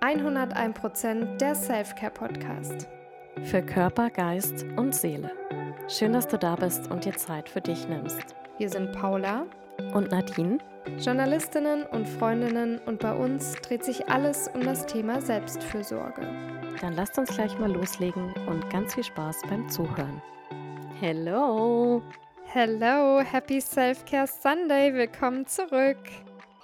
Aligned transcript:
101% 0.00 1.36
der 1.36 1.54
Selfcare 1.54 2.10
Podcast. 2.10 2.88
Für 3.42 3.60
Körper, 3.60 4.08
Geist 4.08 4.64
und 4.76 4.94
Seele. 4.94 5.30
Schön, 5.88 6.14
dass 6.14 6.26
du 6.26 6.38
da 6.38 6.56
bist 6.56 6.90
und 6.90 7.04
dir 7.04 7.14
Zeit 7.14 7.50
für 7.50 7.60
dich 7.60 7.86
nimmst. 7.86 8.34
Wir 8.56 8.70
sind 8.70 8.92
Paula 8.92 9.44
Und 9.92 10.10
Nadine? 10.10 10.56
Journalistinnen 10.98 11.84
und 11.84 12.08
Freundinnen 12.08 12.78
und 12.86 13.00
bei 13.00 13.14
uns 13.14 13.52
dreht 13.56 13.84
sich 13.84 14.08
alles 14.08 14.48
um 14.48 14.62
das 14.62 14.86
Thema 14.86 15.20
Selbstfürsorge. 15.20 16.22
Dann 16.80 16.94
lasst 16.94 17.18
uns 17.18 17.34
gleich 17.34 17.58
mal 17.58 17.70
loslegen 17.70 18.32
und 18.46 18.70
ganz 18.70 18.94
viel 18.94 19.04
Spaß 19.04 19.42
beim 19.50 19.68
Zuhören. 19.68 20.22
Hello! 20.98 22.02
Hello, 22.46 23.20
Happy 23.20 23.60
Self-Care 23.60 24.26
Sunday, 24.26 24.94
willkommen 24.94 25.46
zurück. 25.46 25.98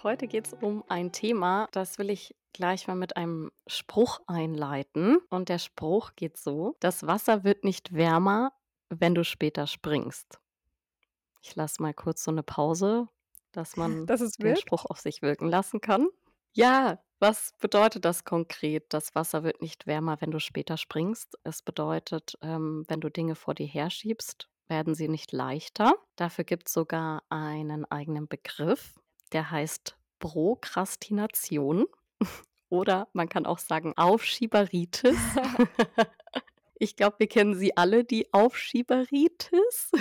Heute 0.02 0.26
geht 0.26 0.46
es 0.46 0.54
um 0.54 0.84
ein 0.88 1.12
Thema, 1.12 1.68
das 1.72 1.98
will 1.98 2.08
ich 2.08 2.34
gleich 2.56 2.88
mal 2.88 2.96
mit 2.96 3.16
einem 3.16 3.50
Spruch 3.66 4.20
einleiten. 4.26 5.18
Und 5.30 5.48
der 5.48 5.58
Spruch 5.58 6.12
geht 6.16 6.36
so: 6.36 6.76
Das 6.80 7.06
Wasser 7.06 7.44
wird 7.44 7.64
nicht 7.64 7.94
wärmer, 7.94 8.52
wenn 8.88 9.14
du 9.14 9.24
später 9.24 9.66
springst. 9.66 10.40
Ich 11.42 11.54
lasse 11.54 11.80
mal 11.82 11.94
kurz 11.94 12.24
so 12.24 12.30
eine 12.30 12.42
Pause, 12.42 13.08
dass 13.52 13.76
man 13.76 14.06
Das 14.06 14.20
den 14.20 14.44
wild. 14.44 14.60
Spruch 14.60 14.84
auf 14.86 14.98
sich 14.98 15.22
wirken 15.22 15.48
lassen 15.48 15.80
kann. 15.80 16.08
Ja, 16.52 16.98
was 17.18 17.52
bedeutet 17.60 18.04
das 18.04 18.24
konkret? 18.24 18.92
Das 18.92 19.14
Wasser 19.14 19.42
wird 19.44 19.62
nicht 19.62 19.86
wärmer, 19.86 20.20
wenn 20.20 20.30
du 20.30 20.38
später 20.40 20.76
springst. 20.76 21.38
Es 21.44 21.62
bedeutet, 21.62 22.36
ähm, 22.42 22.84
wenn 22.88 23.00
du 23.00 23.10
Dinge 23.10 23.34
vor 23.34 23.54
dir 23.54 23.66
herschiebst, 23.66 24.48
werden 24.68 24.94
sie 24.94 25.08
nicht 25.08 25.32
leichter. 25.32 25.94
Dafür 26.16 26.44
gibt 26.44 26.68
es 26.68 26.74
sogar 26.74 27.22
einen 27.28 27.84
eigenen 27.84 28.26
Begriff, 28.28 28.98
der 29.32 29.50
heißt 29.50 29.96
Prokrastination. 30.18 31.86
Oder 32.68 33.08
man 33.12 33.28
kann 33.28 33.46
auch 33.46 33.58
sagen 33.58 33.92
Aufschieberitis. 33.96 35.16
ich 36.78 36.96
glaube, 36.96 37.16
wir 37.20 37.28
kennen 37.28 37.54
sie 37.54 37.76
alle, 37.76 38.04
die 38.04 38.32
Aufschieberitis. 38.32 39.92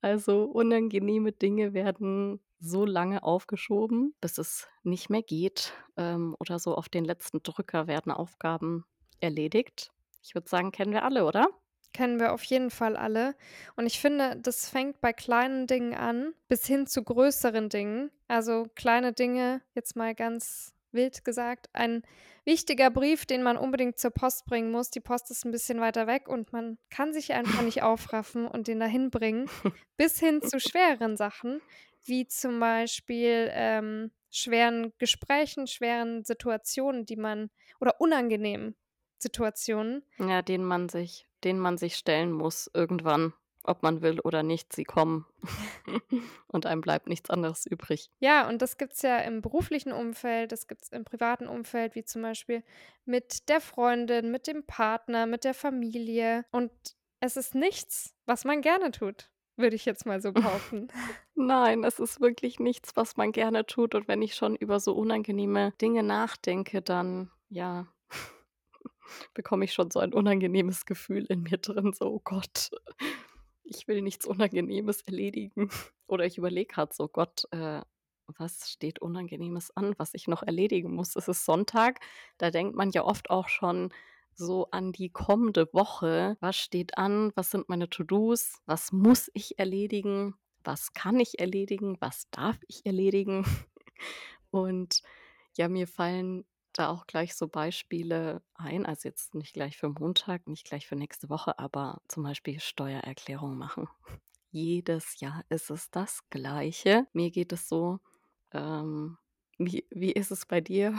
Also 0.00 0.44
unangenehme 0.44 1.32
Dinge 1.32 1.72
werden 1.72 2.38
so 2.60 2.84
lange 2.84 3.22
aufgeschoben, 3.22 4.14
bis 4.20 4.36
es 4.36 4.68
nicht 4.82 5.08
mehr 5.08 5.22
geht. 5.22 5.72
Ähm, 5.96 6.36
oder 6.38 6.58
so 6.58 6.74
auf 6.74 6.90
den 6.90 7.06
letzten 7.06 7.42
Drücker 7.42 7.86
werden 7.86 8.12
Aufgaben 8.12 8.84
erledigt. 9.20 9.90
Ich 10.22 10.34
würde 10.34 10.48
sagen, 10.48 10.72
kennen 10.72 10.92
wir 10.92 11.04
alle, 11.04 11.24
oder? 11.24 11.48
Kennen 11.94 12.18
wir 12.18 12.34
auf 12.34 12.42
jeden 12.44 12.70
Fall 12.70 12.96
alle. 12.96 13.34
Und 13.76 13.86
ich 13.86 14.00
finde, 14.00 14.36
das 14.36 14.68
fängt 14.68 15.00
bei 15.00 15.12
kleinen 15.12 15.66
Dingen 15.66 15.94
an, 15.94 16.34
bis 16.48 16.66
hin 16.66 16.86
zu 16.86 17.02
größeren 17.02 17.68
Dingen. 17.68 18.10
Also 18.28 18.66
kleine 18.74 19.12
Dinge, 19.12 19.62
jetzt 19.74 19.96
mal 19.96 20.14
ganz 20.14 20.73
wild 20.94 21.24
gesagt, 21.24 21.68
ein 21.72 22.02
wichtiger 22.44 22.90
Brief, 22.90 23.26
den 23.26 23.42
man 23.42 23.56
unbedingt 23.56 23.98
zur 23.98 24.10
Post 24.10 24.46
bringen 24.46 24.70
muss. 24.70 24.90
Die 24.90 25.00
Post 25.00 25.30
ist 25.30 25.44
ein 25.44 25.50
bisschen 25.50 25.80
weiter 25.80 26.06
weg 26.06 26.28
und 26.28 26.52
man 26.52 26.78
kann 26.90 27.12
sich 27.12 27.32
einfach 27.32 27.62
nicht 27.62 27.82
aufraffen 27.82 28.46
und 28.46 28.68
den 28.68 28.80
dahin 28.80 29.10
bringen. 29.10 29.48
Bis 29.96 30.18
hin 30.18 30.42
zu 30.42 30.60
schwereren 30.60 31.16
Sachen, 31.16 31.60
wie 32.04 32.26
zum 32.26 32.60
Beispiel 32.60 33.50
ähm, 33.52 34.10
schweren 34.30 34.92
Gesprächen, 34.98 35.66
schweren 35.66 36.24
Situationen, 36.24 37.06
die 37.06 37.16
man 37.16 37.50
oder 37.80 38.00
unangenehmen 38.00 38.76
Situationen. 39.18 40.02
Ja, 40.18 40.42
denen 40.42 40.64
man 40.64 40.88
sich, 40.88 41.26
denen 41.44 41.58
man 41.58 41.78
sich 41.78 41.96
stellen 41.96 42.32
muss 42.32 42.70
irgendwann, 42.74 43.32
ob 43.64 43.82
man 43.82 44.02
will 44.02 44.20
oder 44.20 44.42
nicht. 44.42 44.72
Sie 44.72 44.84
kommen 44.84 45.26
und 46.48 46.66
einem 46.66 46.80
bleibt 46.80 47.08
nichts 47.08 47.30
anderes 47.30 47.66
übrig. 47.66 48.10
Ja, 48.20 48.48
und 48.48 48.62
das 48.62 48.76
gibt 48.78 48.94
es 48.94 49.02
ja 49.02 49.18
im 49.18 49.42
beruflichen 49.42 49.92
Umfeld, 49.92 50.52
das 50.52 50.66
gibt 50.66 50.82
es 50.82 50.88
im 50.90 51.04
privaten 51.04 51.48
Umfeld, 51.48 51.94
wie 51.94 52.04
zum 52.04 52.22
Beispiel 52.22 52.62
mit 53.04 53.48
der 53.48 53.60
Freundin, 53.60 54.30
mit 54.30 54.46
dem 54.46 54.64
Partner, 54.64 55.26
mit 55.26 55.44
der 55.44 55.54
Familie. 55.54 56.44
Und 56.50 56.70
es 57.20 57.36
ist 57.36 57.54
nichts, 57.54 58.14
was 58.26 58.44
man 58.44 58.60
gerne 58.60 58.90
tut, 58.90 59.30
würde 59.56 59.76
ich 59.76 59.84
jetzt 59.84 60.06
mal 60.06 60.20
so 60.20 60.32
behaupten. 60.32 60.88
Nein, 61.34 61.84
es 61.84 61.98
ist 61.98 62.20
wirklich 62.20 62.60
nichts, 62.60 62.96
was 62.96 63.16
man 63.16 63.32
gerne 63.32 63.66
tut. 63.66 63.94
Und 63.94 64.08
wenn 64.08 64.22
ich 64.22 64.34
schon 64.34 64.56
über 64.56 64.80
so 64.80 64.94
unangenehme 64.94 65.72
Dinge 65.80 66.02
nachdenke, 66.02 66.82
dann 66.82 67.30
ja, 67.48 67.86
bekomme 69.34 69.64
ich 69.64 69.72
schon 69.72 69.90
so 69.90 70.00
ein 70.00 70.12
unangenehmes 70.12 70.86
Gefühl 70.86 71.24
in 71.26 71.42
mir 71.42 71.58
drin. 71.58 71.92
So, 71.92 72.06
oh 72.06 72.20
Gott, 72.24 72.70
ich 73.64 73.88
will 73.88 74.02
nichts 74.02 74.26
Unangenehmes 74.26 75.02
erledigen. 75.02 75.70
Oder 76.06 76.26
ich 76.26 76.38
überlege 76.38 76.72
gerade 76.72 76.94
so, 76.94 77.08
Gott, 77.08 77.44
äh, 77.50 77.80
was 78.26 78.70
steht 78.70 79.00
Unangenehmes 79.00 79.76
an, 79.76 79.94
was 79.98 80.14
ich 80.14 80.28
noch 80.28 80.42
erledigen 80.42 80.94
muss? 80.94 81.16
Es 81.16 81.28
ist 81.28 81.44
Sonntag, 81.44 82.00
da 82.38 82.50
denkt 82.50 82.76
man 82.76 82.90
ja 82.90 83.04
oft 83.04 83.30
auch 83.30 83.48
schon 83.48 83.92
so 84.34 84.68
an 84.70 84.92
die 84.92 85.10
kommende 85.10 85.72
Woche. 85.72 86.36
Was 86.40 86.56
steht 86.56 86.98
an? 86.98 87.32
Was 87.34 87.50
sind 87.50 87.68
meine 87.68 87.88
To-Dos? 87.88 88.60
Was 88.66 88.92
muss 88.92 89.30
ich 89.34 89.58
erledigen? 89.58 90.34
Was 90.64 90.92
kann 90.92 91.20
ich 91.20 91.38
erledigen? 91.38 91.96
Was 92.00 92.28
darf 92.30 92.58
ich 92.66 92.84
erledigen? 92.84 93.44
Und 94.50 95.02
ja, 95.56 95.68
mir 95.68 95.86
fallen 95.86 96.44
da 96.78 96.88
auch 96.90 97.06
gleich 97.06 97.34
so 97.34 97.48
Beispiele 97.48 98.42
ein, 98.54 98.86
also 98.86 99.08
jetzt 99.08 99.34
nicht 99.34 99.54
gleich 99.54 99.76
für 99.76 99.88
Montag, 99.88 100.46
nicht 100.46 100.66
gleich 100.66 100.86
für 100.86 100.96
nächste 100.96 101.30
Woche, 101.30 101.58
aber 101.58 102.02
zum 102.08 102.22
Beispiel 102.22 102.60
Steuererklärung 102.60 103.56
machen. 103.56 103.88
Jedes 104.50 105.20
Jahr 105.20 105.44
ist 105.48 105.70
es 105.70 105.90
das 105.90 106.28
Gleiche. 106.30 107.06
Mir 107.12 107.30
geht 107.30 107.52
es 107.52 107.68
so. 107.68 107.98
Ähm, 108.52 109.18
wie, 109.58 109.86
wie 109.90 110.12
ist 110.12 110.30
es 110.30 110.46
bei 110.46 110.60
dir? 110.60 110.98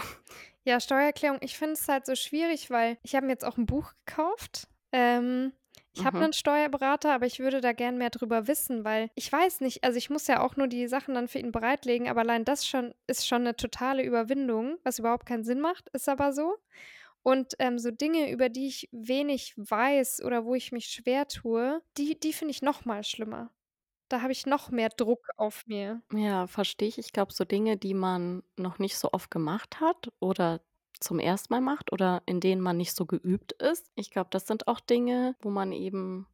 Ja, 0.63 0.79
Steuererklärung, 0.79 1.37
ich 1.41 1.57
finde 1.57 1.73
es 1.73 1.87
halt 1.87 2.05
so 2.05 2.15
schwierig, 2.15 2.69
weil 2.71 2.97
ich 3.03 3.15
habe 3.15 3.27
mir 3.27 3.33
jetzt 3.33 3.45
auch 3.45 3.57
ein 3.57 3.67
Buch 3.67 3.93
gekauft. 4.05 4.67
Ähm, 4.91 5.53
ich 5.95 6.05
habe 6.05 6.17
Mhm. 6.17 6.23
einen 6.23 6.33
Steuerberater, 6.33 7.13
aber 7.13 7.25
ich 7.25 7.39
würde 7.39 7.61
da 7.61 7.73
gern 7.73 7.97
mehr 7.97 8.09
drüber 8.09 8.47
wissen, 8.47 8.83
weil 8.83 9.09
ich 9.15 9.31
weiß 9.31 9.61
nicht, 9.61 9.83
also 9.83 9.97
ich 9.97 10.09
muss 10.09 10.27
ja 10.27 10.41
auch 10.41 10.55
nur 10.57 10.67
die 10.67 10.87
Sachen 10.87 11.15
dann 11.15 11.27
für 11.27 11.39
ihn 11.39 11.51
bereitlegen, 11.51 12.09
aber 12.09 12.21
allein 12.21 12.45
das 12.45 12.67
schon 12.67 12.93
ist 13.07 13.27
schon 13.27 13.41
eine 13.41 13.55
totale 13.55 14.03
Überwindung, 14.03 14.77
was 14.83 14.99
überhaupt 14.99 15.25
keinen 15.25 15.43
Sinn 15.43 15.61
macht, 15.61 15.89
ist 15.93 16.09
aber 16.09 16.33
so. 16.33 16.57
Und 17.23 17.55
ähm, 17.59 17.79
so 17.79 17.91
Dinge, 17.91 18.31
über 18.31 18.49
die 18.49 18.67
ich 18.67 18.89
wenig 18.91 19.53
weiß 19.57 20.23
oder 20.23 20.45
wo 20.45 20.55
ich 20.55 20.71
mich 20.71 20.87
schwer 20.87 21.27
tue, 21.27 21.81
die, 21.97 22.19
die 22.19 22.33
finde 22.33 22.51
ich 22.51 22.61
noch 22.61 22.85
mal 22.85 23.03
schlimmer. 23.03 23.51
Da 24.09 24.21
habe 24.21 24.33
ich 24.33 24.45
noch 24.47 24.71
mehr 24.71 24.89
Druck 24.89 25.29
auf 25.37 25.65
mir. 25.67 26.01
Ja, 26.13 26.47
verstehe 26.47 26.87
ich. 26.87 26.97
Ich 26.99 27.11
glaube, 27.13 27.33
so 27.33 27.45
Dinge, 27.45 27.77
die 27.77 27.93
man 27.93 28.43
noch 28.57 28.77
nicht 28.79 28.97
so 28.97 29.11
oft 29.11 29.31
gemacht 29.31 29.79
hat 29.81 30.09
oder 30.19 30.61
zum 30.99 31.19
ersten 31.19 31.53
Mal 31.53 31.61
macht 31.61 31.91
oder 31.91 32.23
in 32.25 32.39
denen 32.39 32.61
man 32.61 32.77
nicht 32.77 32.95
so 32.95 33.05
geübt 33.05 33.53
ist. 33.53 33.91
Ich 33.95 34.11
glaube, 34.11 34.29
das 34.31 34.47
sind 34.47 34.67
auch 34.67 34.79
Dinge, 34.79 35.35
wo 35.41 35.49
man 35.49 35.71
eben 35.71 36.27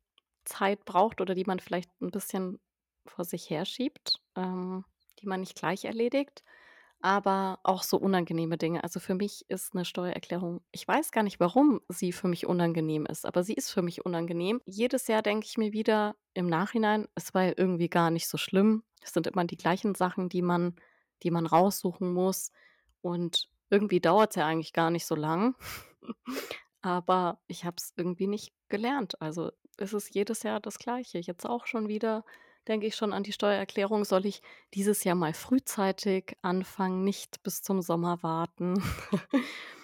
Zeit 0.45 0.85
braucht 0.85 1.21
oder 1.21 1.35
die 1.35 1.45
man 1.45 1.59
vielleicht 1.59 1.89
ein 2.01 2.11
bisschen 2.11 2.59
vor 3.05 3.25
sich 3.25 3.49
herschiebt, 3.49 4.19
ähm, 4.35 4.85
die 5.19 5.27
man 5.27 5.39
nicht 5.39 5.55
gleich 5.55 5.85
erledigt. 5.85 6.43
Aber 7.03 7.59
auch 7.63 7.81
so 7.81 7.97
unangenehme 7.97 8.59
Dinge. 8.59 8.83
Also 8.83 8.99
für 8.99 9.15
mich 9.15 9.45
ist 9.49 9.73
eine 9.73 9.85
Steuererklärung, 9.85 10.61
ich 10.71 10.87
weiß 10.87 11.11
gar 11.11 11.23
nicht, 11.23 11.39
warum 11.39 11.81
sie 11.89 12.11
für 12.11 12.27
mich 12.27 12.45
unangenehm 12.45 13.07
ist, 13.07 13.25
aber 13.25 13.43
sie 13.43 13.55
ist 13.55 13.71
für 13.71 13.81
mich 13.81 14.05
unangenehm. 14.05 14.61
Jedes 14.65 15.07
Jahr 15.07 15.23
denke 15.23 15.47
ich 15.47 15.57
mir 15.57 15.73
wieder 15.73 16.15
im 16.35 16.45
Nachhinein, 16.45 17.07
es 17.15 17.33
war 17.33 17.43
ja 17.43 17.53
irgendwie 17.57 17.89
gar 17.89 18.11
nicht 18.11 18.27
so 18.27 18.37
schlimm. 18.37 18.83
Es 19.01 19.13
sind 19.13 19.25
immer 19.25 19.45
die 19.45 19.57
gleichen 19.57 19.95
Sachen, 19.95 20.29
die 20.29 20.43
man, 20.43 20.75
die 21.23 21.31
man 21.31 21.47
raussuchen 21.47 22.13
muss. 22.13 22.51
Und 23.01 23.49
irgendwie 23.71 23.99
dauert 23.99 24.31
es 24.31 24.35
ja 24.35 24.45
eigentlich 24.45 24.73
gar 24.73 24.91
nicht 24.91 25.05
so 25.05 25.15
lang. 25.15 25.55
Aber 26.81 27.39
ich 27.47 27.65
habe 27.65 27.77
es 27.77 27.93
irgendwie 27.95 28.27
nicht 28.27 28.53
gelernt. 28.69 29.21
Also 29.21 29.51
ist 29.77 29.93
es 29.93 30.13
jedes 30.13 30.43
Jahr 30.43 30.59
das 30.59 30.77
Gleiche. 30.77 31.19
Jetzt 31.19 31.45
auch 31.45 31.65
schon 31.65 31.87
wieder 31.87 32.23
denke 32.67 32.85
ich 32.85 32.95
schon 32.95 33.13
an 33.13 33.23
die 33.23 33.31
Steuererklärung. 33.31 34.05
Soll 34.05 34.25
ich 34.25 34.41
dieses 34.73 35.03
Jahr 35.03 35.15
mal 35.15 35.33
frühzeitig 35.33 36.37
anfangen, 36.41 37.03
nicht 37.03 37.41
bis 37.43 37.61
zum 37.61 37.81
Sommer 37.81 38.21
warten? 38.21 38.81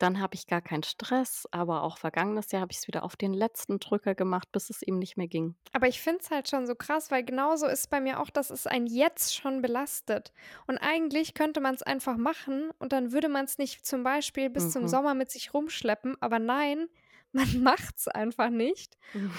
Dann 0.00 0.18
habe 0.20 0.34
ich 0.34 0.48
gar 0.48 0.62
keinen 0.62 0.82
Stress, 0.82 1.46
aber 1.52 1.82
auch 1.84 1.96
vergangenes 1.98 2.50
Jahr 2.50 2.62
habe 2.62 2.72
ich 2.72 2.78
es 2.78 2.88
wieder 2.88 3.04
auf 3.04 3.14
den 3.16 3.32
letzten 3.32 3.78
Drücker 3.78 4.16
gemacht, 4.16 4.50
bis 4.50 4.68
es 4.70 4.82
ihm 4.82 4.98
nicht 4.98 5.16
mehr 5.16 5.28
ging. 5.28 5.56
Aber 5.72 5.86
ich 5.86 6.00
finde 6.00 6.20
es 6.22 6.30
halt 6.30 6.48
schon 6.48 6.66
so 6.66 6.74
krass, 6.74 7.10
weil 7.12 7.24
genauso 7.24 7.66
ist 7.66 7.90
bei 7.90 8.00
mir 8.00 8.18
auch, 8.20 8.30
dass 8.30 8.50
es 8.50 8.66
einen 8.66 8.86
jetzt 8.86 9.34
schon 9.36 9.62
belastet. 9.62 10.32
Und 10.66 10.78
eigentlich 10.78 11.34
könnte 11.34 11.60
man 11.60 11.74
es 11.76 11.82
einfach 11.82 12.16
machen 12.16 12.70
und 12.80 12.92
dann 12.92 13.12
würde 13.12 13.28
man 13.28 13.44
es 13.44 13.58
nicht 13.58 13.86
zum 13.86 14.02
Beispiel 14.02 14.50
bis 14.50 14.70
zum 14.70 14.82
Mhm. 14.82 14.88
Sommer 14.88 15.14
mit 15.14 15.30
sich 15.30 15.54
rumschleppen. 15.54 16.16
Aber 16.20 16.38
nein, 16.40 16.88
man 17.32 17.62
macht 17.62 17.98
es 17.98 18.08
einfach 18.08 18.50
nicht. 18.50 18.96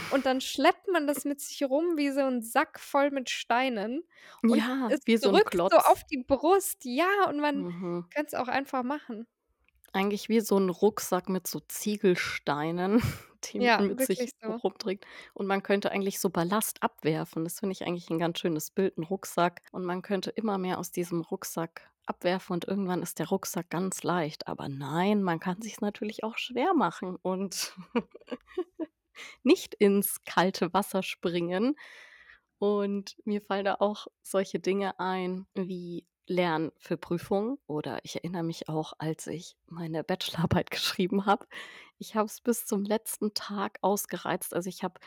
Und 0.10 0.26
dann 0.26 0.40
schleppt 0.40 0.88
man 0.88 1.06
das 1.08 1.26
mit 1.26 1.42
sich 1.42 1.64
rum 1.64 1.98
wie 1.98 2.12
so 2.12 2.22
ein 2.22 2.42
Sack 2.42 2.80
voll 2.80 3.12
mit 3.12 3.30
Steinen. 3.30 4.04
Und 4.42 4.54
Ja, 4.56 4.88
es 4.88 5.02
wie 5.06 5.18
so 5.18 5.30
ein 5.30 5.40
drückt 5.40 5.60
so 5.70 5.78
Klotz. 5.78 5.78
auf 5.78 6.04
die 6.06 6.24
Brust. 6.26 6.86
Ja, 6.86 7.26
und 7.28 7.40
man 7.42 7.66
Mhm. 7.66 8.12
könnte 8.14 8.28
es 8.28 8.34
auch 8.36 8.48
einfach 8.48 8.84
machen. 8.84 9.28
Eigentlich 9.96 10.30
wie 10.30 10.40
so 10.40 10.56
'n 10.58 10.70
Rucksack 10.70 11.28
mit 11.28 11.48
so 11.48 11.60
Ziegelsteinen, 11.60 13.02
die 13.44 13.60
Ja, 13.60 13.78
man 13.78 13.98
mit 13.98 14.02
sich 14.02 14.20
wirklich 14.20 14.32
so. 14.42 14.62
rumträgt. 14.64 15.06
Und 15.34 15.48
man 15.48 15.64
könnte 15.64 15.92
eigentlich 15.92 16.20
so 16.20 16.30
Ballast 16.30 16.82
abwerfen. 16.82 17.44
Das 17.44 17.60
finde 17.60 17.74
ich 17.74 17.84
eigentlich 17.86 18.10
'n 18.10 18.18
ganz 18.18 18.40
schönes 18.40 18.72
Bild, 18.72 18.98
'n 18.98 19.04
Rucksack. 19.04 19.62
Und 19.74 19.84
man 19.84 20.02
könnte 20.02 20.30
immer 20.30 20.58
mehr 20.58 20.80
aus 20.80 20.92
diesem 20.92 21.22
Rucksack 21.22 21.92
abwerfen 22.06 22.54
und 22.54 22.66
irgendwann 22.68 23.02
ist 23.04 23.20
der 23.20 23.28
Rucksack 23.30 23.70
ganz 23.70 24.02
leicht. 24.04 24.48
Aber 24.48 24.70
nein, 24.70 25.24
man 25.24 25.40
kann 25.42 25.62
sich's 25.62 25.82
natürlich 25.82 26.24
auch 26.24 26.38
schwer 26.38 26.74
machen 26.74 27.18
und 27.22 27.76
nicht 29.44 29.76
ins 29.76 30.24
kalte 30.26 30.74
Wasser 30.74 31.04
springen. 31.04 31.76
Und 32.60 33.18
mir 33.26 33.42
fallen 33.42 33.66
da 33.66 33.78
auch 33.80 34.08
solche 34.24 34.60
Dinge 34.60 35.00
ein 35.00 35.48
wie 35.56 36.06
Lernen 36.28 36.72
für 36.78 36.98
Prüfungen 36.98 37.58
oder 37.68 38.00
ich 38.04 38.16
erinnere 38.16 38.44
mich 38.44 38.70
auch, 38.70 38.94
als 39.00 39.28
ich 39.28 39.58
meine 39.68 40.04
Bachelorarbeit 40.06 40.72
geschrieben 40.72 41.26
habe. 41.26 41.48
Ich 41.98 42.16
habe 42.16 42.28
es 42.28 42.42
bis 42.42 42.66
zum 42.66 42.84
letzten 42.84 43.34
Tag 43.34 43.80
ausgereizt. 43.82 44.54
Also, 44.54 44.70
ich 44.70 44.84
habe 44.84 45.00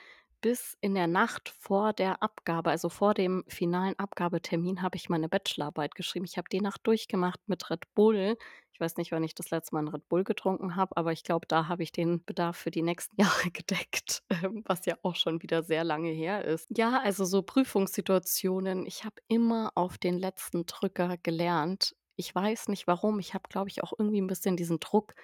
bis 0.44 0.76
in 0.82 0.94
der 0.94 1.06
Nacht 1.06 1.48
vor 1.48 1.94
der 1.94 2.22
Abgabe, 2.22 2.70
also 2.70 2.90
vor 2.90 3.14
dem 3.14 3.44
finalen 3.48 3.98
Abgabetermin, 3.98 4.82
habe 4.82 4.96
ich 4.96 5.08
meine 5.08 5.28
Bachelorarbeit 5.30 5.94
geschrieben. 5.94 6.26
Ich 6.26 6.36
habe 6.36 6.48
die 6.52 6.60
Nacht 6.60 6.82
durchgemacht 6.86 7.40
mit 7.48 7.70
Red 7.70 7.84
Bull. 7.94 8.36
Ich 8.72 8.80
weiß 8.80 8.96
nicht, 8.98 9.12
wann 9.12 9.24
ich 9.24 9.34
das 9.34 9.50
letzte 9.50 9.74
Mal 9.74 9.82
'n 9.84 9.88
Red 9.88 10.08
Bull 10.08 10.24
getrunken 10.24 10.76
habe, 10.76 10.96
aber 10.96 11.12
ich 11.12 11.24
glaube, 11.24 11.46
da 11.48 11.68
habe 11.68 11.82
ich 11.82 11.92
den 11.92 12.24
Bedarf 12.24 12.56
für 12.58 12.70
die 12.70 12.82
nächsten 12.82 13.16
Jahre 13.20 13.50
gedeckt, 13.50 14.22
ähm, 14.30 14.62
was 14.66 14.84
ja 14.86 14.96
auch 15.02 15.16
schon 15.16 15.42
wieder 15.42 15.62
sehr 15.62 15.84
lange 15.84 16.10
her 16.10 16.44
ist. 16.44 16.68
Ja, 16.76 17.00
also 17.00 17.24
so 17.24 17.42
Prüfungssituationen, 17.42 18.86
ich 18.86 19.04
habe 19.04 19.16
immer 19.28 19.72
auf 19.76 19.98
den 19.98 20.18
letzten 20.18 20.66
Drücker 20.66 21.16
gelernt. 21.22 21.94
Ich 22.16 22.34
weiß 22.34 22.68
nicht 22.68 22.86
warum. 22.86 23.18
Ich 23.18 23.34
habe, 23.34 23.48
glaube 23.48 23.68
ich, 23.70 23.82
auch 23.82 23.92
irgendwie 23.98 24.18
'n 24.20 24.26
bisschen 24.26 24.56
diesen 24.56 24.80
Druck 24.80 25.14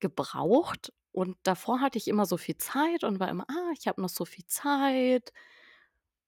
gebraucht 0.00 0.92
und 1.12 1.36
davor 1.44 1.80
hatte 1.80 1.98
ich 1.98 2.08
immer 2.08 2.26
so 2.26 2.36
viel 2.38 2.56
Zeit 2.58 3.04
und 3.04 3.20
war 3.20 3.28
immer: 3.30 3.46
„Ah, 3.50 3.72
ich 3.78 3.88
habe 3.88 4.00
noch 4.02 4.08
so 4.10 4.24
viel 4.24 4.46
Zeit.“ 4.46 5.32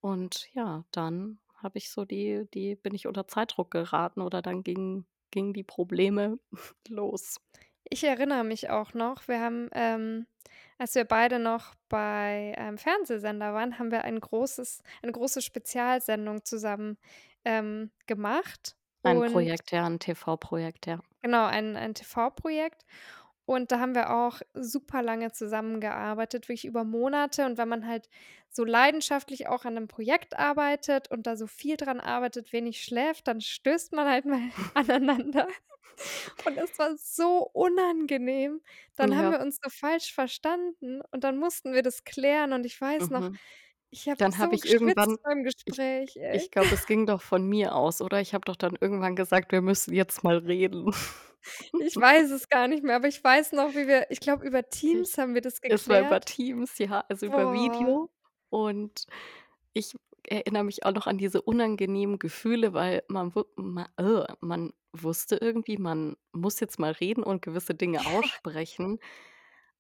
Und 0.01 0.53
ja, 0.55 0.85
dann 0.93 1.41
habe 1.57 1.79
ich 1.79 1.91
so 1.91 2.05
die 2.05 2.47
die 2.55 2.77
bin 2.77 2.95
ich 2.95 3.07
unter 3.07 3.27
Zeitdruck 3.29 3.71
geraten 3.71 4.21
oder 4.21 4.43
dann 4.43 4.63
gingen 4.63 5.07
gingen 5.31 5.53
die 5.55 5.65
Probleme 5.65 6.39
los. 6.89 7.39
Ich 7.91 8.05
erinnere 8.05 8.45
mich 8.45 8.71
auch 8.71 8.95
noch, 8.95 9.29
wir 9.29 9.41
haben, 9.41 9.69
ähm, 9.73 10.27
als 10.79 10.95
wir 10.95 11.05
beide 11.05 11.39
noch 11.39 11.75
bei 11.89 12.55
einem 12.57 12.79
Fernsehsender 12.79 13.53
waren, 13.55 13.79
haben 13.79 13.91
wir 13.91 14.05
ein 14.05 14.21
großes 14.21 14.83
eine 15.03 15.13
große 15.13 15.43
Spezialsendung 15.43 16.45
zusammen, 16.45 16.99
ähm, 17.45 17.91
gemacht 18.07 18.77
Ein 19.03 19.23
und 19.23 19.25
Projekt, 19.25 19.73
ja, 19.73 19.87
'n 19.87 19.99
TV-Projekt, 19.99 20.87
ja. 20.87 21.01
Genau, 21.23 21.47
ein 21.47 21.77
ein 21.77 21.95
TV-Projekt. 21.95 22.85
Und 23.47 23.73
da 23.73 23.81
haben 23.81 23.95
wir 23.95 24.11
auch 24.15 24.41
super 24.55 25.03
lange 25.03 25.33
zusammengearbeitet, 25.33 26.45
wirklich 26.49 26.65
über 26.65 26.85
Monate. 26.85 27.45
Und 27.47 27.59
wenn 27.59 27.69
man 27.69 27.87
halt 27.87 28.09
so 28.49 28.65
leidenschaftlich 28.65 29.49
auch 29.49 29.65
an 29.67 29.75
'nem 29.75 29.89
Projekt 29.89 30.39
arbeitet 30.39 31.11
und 31.11 31.27
da 31.27 31.37
so 31.37 31.47
viel 31.47 31.77
dran 31.77 32.01
arbeitet, 32.01 32.53
wenig 32.53 32.83
schläft, 32.83 33.29
dann 33.29 33.41
stößt 33.43 33.93
man 33.93 34.09
halt 34.09 34.25
mal 34.27 34.41
aneinander. 34.75 35.49
Und 36.45 36.59
es 36.59 36.79
war 36.79 36.97
so 36.99 37.39
unangenehm. 37.53 38.63
Dann 38.97 39.17
haben 39.17 39.29
Ja. 39.29 39.33
wir 39.33 39.41
uns 39.41 39.59
so 39.63 39.71
falsch 39.71 40.15
verstanden 40.15 41.03
und 41.13 41.25
dann 41.25 41.39
mussten 41.39 41.73
wir 41.75 41.83
das 41.83 42.05
klären. 42.05 42.53
Und 42.55 42.67
ich 42.67 42.81
weiß 42.81 43.11
noch, 43.11 43.29
Mhm. 43.29 43.39
ich 43.91 44.09
habe 44.09 44.21
Dann 44.21 44.39
habe 44.39 44.55
so 44.55 44.57
ich 44.57 44.67
irgendwann 44.67 45.19
beim 45.23 45.45
ich 45.67 45.83
Gespräch, 45.93 46.17
ich 46.33 46.51
ey. 46.51 46.53
glaube, 46.53 46.75
es 46.75 46.87
ging 46.87 47.07
doch 47.07 47.23
von 47.23 47.47
mir 47.49 47.75
aus, 47.77 48.01
oder? 48.03 48.21
Ich 48.21 48.35
habe 48.35 48.45
doch 48.47 48.57
dann 48.57 48.77
irgendwann 48.81 49.17
gesagt: 49.17 49.53
„Wir 49.53 49.63
müssen 49.63 49.95
jetzt 49.95 50.25
mal 50.25 50.39
reden.“ 50.39 50.93
Ich 51.79 51.97
weiß 51.97 52.31
es 52.31 52.49
gar 52.49 52.69
nicht 52.69 52.83
mehr, 52.85 52.97
aber 52.97 53.09
ich 53.09 53.23
weiß 53.23 53.53
noch, 53.53 53.75
wie 53.75 53.87
wir 53.87 54.11
ich 54.11 54.21
glaube, 54.21 54.47
über 54.47 54.69
Ich 54.71 54.71
Teams 54.71 55.19
haben 55.19 55.35
wir 55.35 55.41
das 55.43 55.61
es 55.69 55.89
war 55.89 56.01
über 56.01 56.21
geklärt. 56.21 56.27
Teams, 56.27 56.79
ja, 56.79 57.05
also 57.09 57.27
über 57.27 57.47
Boah. 57.47 57.53
Video. 57.53 58.11
Und 58.51 59.07
ich 59.75 59.95
erinnere 60.29 60.65
mich 60.65 60.85
auch 60.85 60.93
noch 60.93 61.07
an 61.07 61.19
diese 61.19 61.43
unangenehmen 61.43 62.19
Gefühle, 62.19 62.73
weil 62.75 63.03
man 63.09 63.35
wu 63.35 63.45
ma 63.57 63.89
man 64.41 64.73
wusste 64.93 65.37
irgendwie, 65.37 65.79
man 65.79 66.17
muss 66.33 66.61
jetzt 66.61 66.79
mal 66.79 66.93
reden 66.93 67.23
und 67.25 67.43
gewisse 67.43 67.75
Dinge 67.75 68.01
aussprechen. 68.07 69.01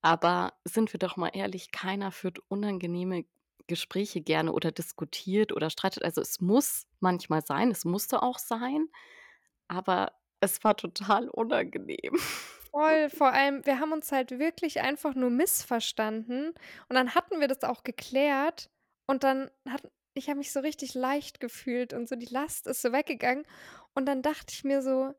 Aber 0.03 0.55
sind 0.65 0.93
wir 0.93 0.99
doch 0.99 1.17
mal 1.17 1.31
ehrlich, 1.35 1.73
keiner 1.73 2.13
führt 2.13 2.41
unangenehme 2.49 3.25
Gespräche 3.69 4.21
gerne 4.21 4.53
oder 4.53 4.73
diskutiert 4.73 5.53
oder 5.53 5.71
streitet. 5.71 6.05
Also, 6.05 6.21
es 6.21 6.41
muss 6.41 6.87
manchmal 7.01 7.45
sein, 7.47 7.71
es 7.71 7.85
musste 7.87 8.23
auch 8.23 8.39
sein, 8.39 8.89
aber 9.69 10.13
es 10.45 10.63
war 10.65 10.77
total 10.77 11.29
unangenehm. 11.29 12.19
Voll, 12.73 13.09
vor 13.09 13.33
allem, 13.33 13.65
wir 13.67 13.79
haben 13.79 13.93
uns 13.93 14.11
halt 14.11 14.33
wirklich 14.39 14.81
einfach 14.81 15.15
nur 15.15 15.31
missverstanden 15.31 16.49
und 16.89 16.97
dann 16.97 17.15
hatten 17.15 17.41
wir 17.41 17.47
das 17.49 17.63
auch 17.63 17.85
geklärt 17.85 18.71
und 19.07 19.23
dann 19.23 19.51
hat 19.69 19.91
ich 20.17 20.29
habe 20.29 20.39
mich 20.39 20.53
so 20.53 20.61
richtig 20.61 20.95
leicht 20.95 21.41
gefühlt 21.41 21.93
und 21.93 22.09
so 22.09 22.15
die 22.17 22.27
Last 22.27 22.69
ist 22.69 22.83
so 22.83 22.93
weggegangen. 22.93 23.45
Und 23.95 24.07
dann 24.07 24.23
dachte 24.23 24.53
ich 24.55 24.63
mir 24.63 24.81
so: 24.81 25.13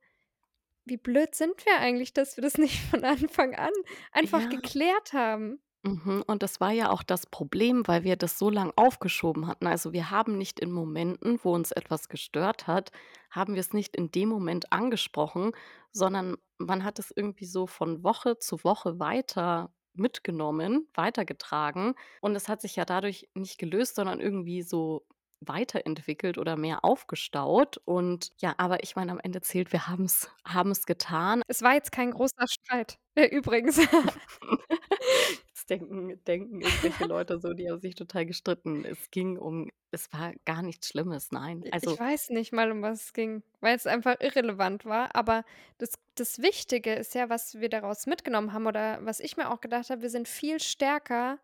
„Wie 0.86 0.98
blöd 0.98 1.36
sind 1.36 1.66
wir 1.66 1.80
eigentlich, 1.80 2.14
dass 2.14 2.38
wir 2.38 2.44
das 2.44 2.58
nicht 2.60 2.80
von 2.92 3.06
Anfang 3.06 3.56
an 3.56 3.74
einfach 4.14 4.50
Ja. 4.50 4.50
geklärt 4.50 5.14
haben?“ 5.14 5.62
Mhm, 5.88 6.24
und 6.26 6.42
das 6.42 6.60
war 6.60 6.72
ja 6.72 6.90
auch 6.90 7.04
das 7.04 7.28
Problem, 7.28 7.84
weil 7.88 8.04
wir 8.04 8.16
das 8.16 8.40
so 8.40 8.50
lang 8.50 8.74
aufgeschoben 8.76 9.46
hatten. 9.48 9.68
Also, 9.68 9.94
wir 9.94 10.10
haben 10.10 10.38
nicht 10.38 10.60
in 10.60 10.72
Momenten, 10.72 11.40
wo 11.44 11.54
uns 11.54 11.72
etwas 11.72 12.10
gestört 12.10 12.68
hat 12.68 12.92
haben 13.32 13.56
wir's 13.56 13.74
nicht 13.74 13.98
in 13.98 14.12
dem 14.12 14.30
Moment 14.30 14.72
angesprochen, 14.72 15.52
sondern 15.92 16.38
man 16.58 16.86
hat 16.86 17.00
es 17.00 17.12
irgendwie 17.14 17.46
so 17.46 17.68
von 17.68 18.02
Woche 18.02 18.40
zu 18.40 18.64
Woche 18.64 18.98
weiter 18.98 19.74
mitgenommen, 19.94 20.88
weitergetragen. 20.94 21.96
Und 22.22 22.36
es 22.38 22.48
hat 22.48 22.62
sich 22.62 22.78
ja 22.78 22.86
dadurch 22.86 23.28
nicht 23.34 23.58
gelöst, 23.58 23.96
sondern 23.96 24.22
irgendwie 24.22 24.62
so 24.62 25.06
weiterentwickelt 25.42 26.38
oder 26.38 26.56
mehr 26.56 26.86
aufgestaut. 26.86 27.78
Und 27.84 28.32
ja, 28.38 28.56
aber 28.58 28.84
ich 28.84 28.96
meine, 28.96 29.12
am 29.12 29.20
Ende 29.20 29.42
zählt, 29.42 29.74
wir 29.74 29.88
haben's 29.88 30.30
haben's 30.48 30.86
getan. 30.86 31.42
Es 31.50 31.62
war 31.62 31.74
jetzt 31.74 31.92
kein 31.92 32.12
großer 32.12 32.48
Streit, 32.48 32.98
äh, 33.16 33.26
übrigens. 33.28 33.80
Jetzt 35.68 35.70
denken 35.70 36.24
denken 36.26 36.62
irgendwelche 36.62 37.06
Leute 37.06 37.40
so, 37.40 37.54
die 37.54 37.70
haben 37.70 37.80
sich 37.80 37.96
total 37.96 38.26
gestritten. 38.26 38.86
Es 38.86 39.10
ging 39.12 39.38
um 39.38 39.72
es 39.92 40.12
war 40.12 40.34
gar 40.46 40.62
nichts 40.62 40.90
Schlimmes, 40.90 41.32
nein. 41.32 41.64
I 41.64 41.68
ich 41.68 41.74
Also 41.74 41.98
weiß 41.98 42.30
nicht 42.32 42.52
mal, 42.52 42.72
um 42.72 42.82
was 42.82 43.06
es 43.06 43.14
ging, 43.14 43.44
weil's 43.62 43.88
einfach 43.88 44.20
irrelevant 44.20 44.86
war. 44.86 45.16
Aber 45.16 45.44
das 45.78 45.94
das 46.16 46.40
Wichtige 46.42 46.94
ist 46.94 47.16
ja, 47.16 47.30
was 47.30 47.60
wir 47.60 47.70
daraus 47.70 48.06
mitgenommen 48.06 48.54
haben 48.54 48.68
oder 48.68 49.00
was 49.04 49.20
ich 49.20 49.38
mir 49.38 49.52
auch 49.52 49.62
gedacht 49.62 49.90
habe, 49.90 50.02
wir 50.02 50.10
sind 50.10 50.28
viel 50.28 50.60
stärker 50.60 51.40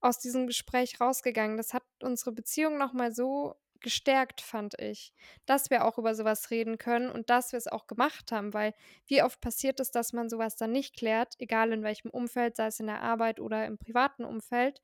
aus 0.00 0.18
diesem 0.18 0.46
Gespräch 0.46 1.00
rausgegangen. 1.00 1.56
Das 1.56 1.74
hat 1.74 1.82
unsere 2.02 2.32
Beziehung 2.32 2.78
noch 2.78 2.92
mal 2.92 3.12
so 3.12 3.56
gestärkt, 3.84 4.40
fand 4.40 4.74
ich, 4.80 5.12
dass 5.46 5.70
wir 5.70 5.84
auch 5.84 5.98
über 5.98 6.16
so 6.16 6.24
was 6.24 6.50
reden 6.50 6.78
können 6.78 7.10
und 7.10 7.30
dass 7.30 7.52
wir's 7.52 7.68
auch 7.68 7.86
gemacht 7.86 8.32
haben. 8.32 8.52
Weil 8.54 8.74
wie 9.06 9.22
oft 9.22 9.40
passiert 9.40 9.78
es, 9.80 9.92
dass 9.92 10.12
man 10.12 10.28
so 10.28 10.38
was 10.38 10.56
dann 10.56 10.72
nicht 10.72 10.96
klärt, 10.96 11.34
egal 11.38 11.72
in 11.72 11.84
welchem 11.84 12.10
Umfeld, 12.10 12.56
sei 12.56 12.66
es 12.66 12.80
in 12.80 12.86
der 12.86 13.02
Arbeit 13.02 13.40
oder 13.40 13.66
im 13.66 13.78
privaten 13.78 14.24
Umfeld 14.24 14.80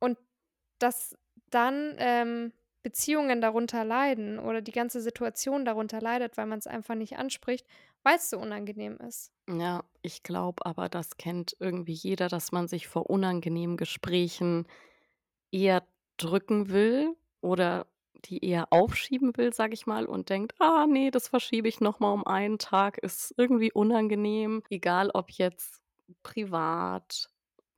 und 0.00 0.18
dass 0.78 1.16
dann, 1.50 1.96
ähm, 1.98 2.52
Beziehungen 2.82 3.40
darunter 3.40 3.84
leiden 3.84 4.38
oder 4.38 4.62
die 4.62 4.72
ganze 4.72 5.00
Situation 5.00 5.64
darunter 5.64 6.00
leidet, 6.00 6.36
weil 6.36 6.46
man's 6.46 6.68
einfach 6.68 6.94
nicht 6.94 7.18
anspricht, 7.18 7.66
weil's 8.04 8.30
so 8.30 8.38
unangenehm 8.38 8.96
ist. 8.98 9.32
Ja, 9.48 9.84
ich 10.02 10.22
glaube 10.24 10.66
aber, 10.66 10.88
das 10.88 11.18
kennt 11.18 11.56
irgendwie 11.60 11.92
jeder, 11.92 12.28
dass 12.28 12.50
man 12.50 12.66
sich 12.66 12.88
vor 12.88 13.08
unangenehmen 13.08 13.76
Gesprächen 13.76 14.66
eher 15.52 15.86
drücken 16.18 16.70
will 16.70 17.16
oder 17.40 17.88
die 18.24 18.44
eher 18.44 18.72
aufschieben 18.72 19.36
will, 19.36 19.52
sage 19.52 19.74
ich 19.74 19.86
mal, 19.86 20.06
und 20.06 20.30
denkt: 20.30 20.54
„Ah 20.60 20.86
ne, 20.86 21.10
das 21.10 21.28
verschiebe 21.28 21.68
ich 21.68 21.80
noch 21.80 22.00
mal 22.00 22.12
um 22.12 22.26
einen 22.26 22.58
Tag, 22.58 22.98
ist 22.98 23.34
irgendwie 23.36 23.72
unangenehm.“ 23.72 24.62
Egal 24.70 25.10
ob 25.12 25.30
jetzt 25.30 25.82
privat, 26.22 27.28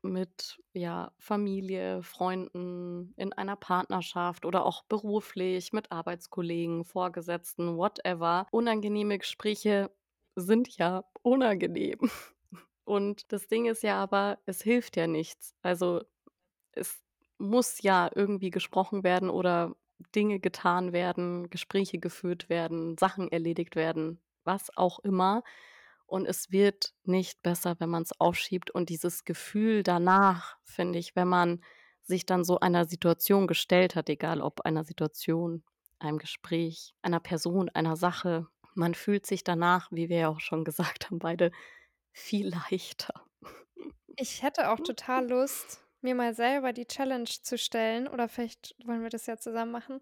mit, 0.02 0.60
ja, 0.74 1.12
Familie, 1.18 2.02
Freunden, 2.02 3.12
in 3.16 3.32
einer 3.32 3.56
Partnerschaft 3.56 4.44
oder 4.46 4.64
auch 4.64 4.84
beruflich 4.84 5.72
mit 5.72 5.90
Arbeitskollegen, 5.92 6.84
Vorgesetzten, 6.84 7.76
whatever. 7.76 8.46
Unangenehme 8.52 9.18
Gespräche 9.18 9.90
sind 10.36 10.76
ja 10.78 11.04
unangenehm. 11.22 11.98
Und 12.84 13.32
das 13.32 13.48
Ding 13.48 13.66
ist 13.66 13.82
ja 13.82 14.00
aber, 14.02 14.38
es 14.46 14.62
hilft 14.62 14.96
ja 14.96 15.06
nichts. 15.06 15.54
Also, 15.62 16.02
es 16.72 17.00
muss 17.38 17.82
ja 17.82 18.10
irgendwie 18.14 18.50
gesprochen 18.50 19.04
werden 19.04 19.30
oder 19.30 19.74
Dinge 20.14 20.40
getan 20.40 20.92
werden, 20.92 21.50
Gespräche 21.50 21.98
geführt 21.98 22.48
werden, 22.48 22.96
Sachen 22.98 23.30
erledigt 23.30 23.76
werden, 23.76 24.20
was 24.44 24.76
auch 24.76 24.98
immer. 25.00 25.42
Und 26.06 26.26
es 26.26 26.50
wird 26.50 26.94
nicht 27.04 27.42
besser, 27.42 27.76
wenn 27.78 27.90
man's 27.90 28.18
aufschiebt. 28.18 28.70
Und 28.70 28.88
dieses 28.88 29.24
Gefühl 29.24 29.82
danach, 29.82 30.56
finde 30.64 30.98
ich, 30.98 31.14
wenn 31.16 31.28
man 31.28 31.62
sich 32.02 32.24
dann 32.24 32.44
so 32.44 32.58
einer 32.60 32.86
Situation 32.86 33.46
gestellt 33.46 33.94
hat, 33.94 34.08
egal 34.08 34.40
ob 34.40 34.62
einer 34.62 34.84
Situation, 34.84 35.62
einem 35.98 36.18
Gespräch, 36.18 36.94
einer 37.02 37.20
Person, 37.20 37.68
einer 37.68 37.96
Sache, 37.96 38.46
man 38.74 38.94
fühlt 38.94 39.26
sich 39.26 39.44
danach, 39.44 39.88
wie 39.90 40.08
wir 40.08 40.18
ja 40.18 40.28
auch 40.28 40.40
schon 40.40 40.64
gesagt 40.64 41.06
haben 41.06 41.18
beide, 41.18 41.50
viel 42.12 42.48
leichter. 42.70 43.26
Ich 44.16 44.42
hätte 44.42 44.70
auch 44.70 44.80
total 44.80 45.28
Lust 45.28 45.84
mir 46.02 46.14
mal 46.14 46.34
selber 46.34 46.72
die 46.72 46.86
Challenge 46.86 47.24
zu 47.28 47.58
stellen 47.58 48.08
oder 48.08 48.28
vielleicht 48.28 48.74
wollen 48.86 49.02
wir 49.02 49.10
das 49.10 49.26
ja 49.26 49.36
zusammen 49.38 49.72
machen, 49.72 50.00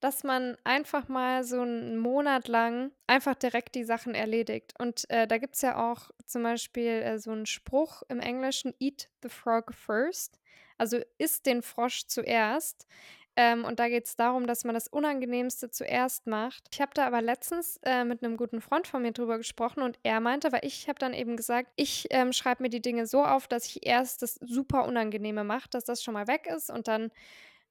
dass 0.00 0.24
man 0.24 0.56
einfach 0.64 1.08
mal 1.08 1.44
so 1.44 1.62
'n 1.62 1.98
Monat 1.98 2.48
lang 2.48 2.92
einfach 3.06 3.34
direkt 3.36 3.74
die 3.76 3.84
Sachen 3.84 4.14
erledigt. 4.14 4.74
Und, 4.78 5.08
äh, 5.10 5.26
da 5.28 5.38
gibt's 5.38 5.62
ja 5.62 5.78
auch 5.90 6.10
zum 6.26 6.42
Beispiel, 6.44 6.88
äh, 7.02 7.18
so 7.18 7.32
'n 7.32 7.46
Spruch 7.46 8.02
im 8.08 8.20
Englischen: 8.20 8.74
„Eat 8.80 9.10
the 9.22 9.28
frog 9.30 9.74
first“, 9.74 10.38
also 10.78 11.00
iss 11.18 11.42
den 11.42 11.62
Frosch 11.62 12.06
zuerst. 12.08 12.86
Ähm, 13.36 13.64
und 13.64 13.78
da 13.80 13.88
geht's 13.88 14.14
darum, 14.16 14.46
dass 14.46 14.64
man 14.64 14.74
das 14.74 14.88
Unangenehmste 14.88 15.70
zuerst 15.70 16.26
macht. 16.26 16.64
Ich 16.72 16.80
habe 16.82 16.90
da 16.94 17.06
aber 17.06 17.22
letztens, 17.22 17.78
äh, 17.82 18.04
mit 18.04 18.20
'nem 18.20 18.36
guten 18.36 18.60
Freund 18.60 18.86
von 18.86 19.00
mir 19.02 19.12
drüber 19.12 19.38
gesprochen 19.38 19.82
und 19.82 19.98
er 20.02 20.20
meinte 20.20 20.52
weil 20.52 20.60
ich 20.64 20.86
habe 20.88 20.98
dann 20.98 21.14
eben 21.14 21.36
gesagt, 21.36 21.70
ich, 21.76 22.06
ähm, 22.10 22.32
schreibe 22.34 22.62
mir 22.62 22.68
die 22.68 22.82
Dinge 22.82 23.06
so 23.06 23.24
auf, 23.24 23.48
dass 23.48 23.64
ich 23.66 23.86
erst 23.86 24.20
das 24.22 24.34
super 24.34 24.84
Unangenehme 24.84 25.44
mache, 25.44 25.68
dass 25.70 25.84
das 25.84 26.02
schon 26.02 26.12
mal 26.14 26.26
weg 26.26 26.46
ist 26.46 26.70
und 26.70 26.88
dann 26.88 27.10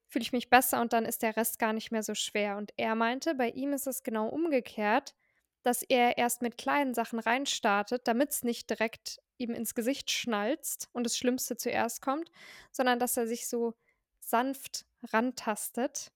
fühle 0.08 0.22
ich 0.24 0.32
mich 0.32 0.50
besser 0.50 0.80
und 0.80 0.92
dann 0.92 1.04
ist 1.06 1.22
der 1.22 1.36
Rest 1.36 1.58
gar 1.58 1.72
nicht 1.72 1.92
mehr 1.92 2.02
so 2.02 2.14
schwer. 2.14 2.56
Und 2.58 2.72
er 2.76 2.94
meinte, 2.96 3.34
bei 3.34 3.50
ihm 3.50 3.72
ist 3.72 3.86
es 3.86 4.02
genau 4.02 4.28
umgekehrt, 4.28 5.14
dass 5.62 5.82
er 5.82 6.18
erst 6.18 6.42
mit 6.42 6.58
kleinen 6.58 6.94
Sachen 6.94 7.18
reinstartet, 7.20 8.08
damit's 8.08 8.42
nicht 8.44 8.68
direkt 8.70 9.20
ihm 9.38 9.52
ins 9.54 9.74
Gesicht 9.74 10.10
schnalzt 10.10 10.88
und 10.92 11.04
das 11.04 11.16
Schlimmste 11.16 11.56
zuerst 11.56 12.02
kommt, 12.02 12.30
sondern 12.72 12.98
dass 12.98 13.16
er 13.16 13.26
sich 13.28 13.48
so 13.48 13.74
sanft 14.20 14.84
rantastet. 15.12 16.12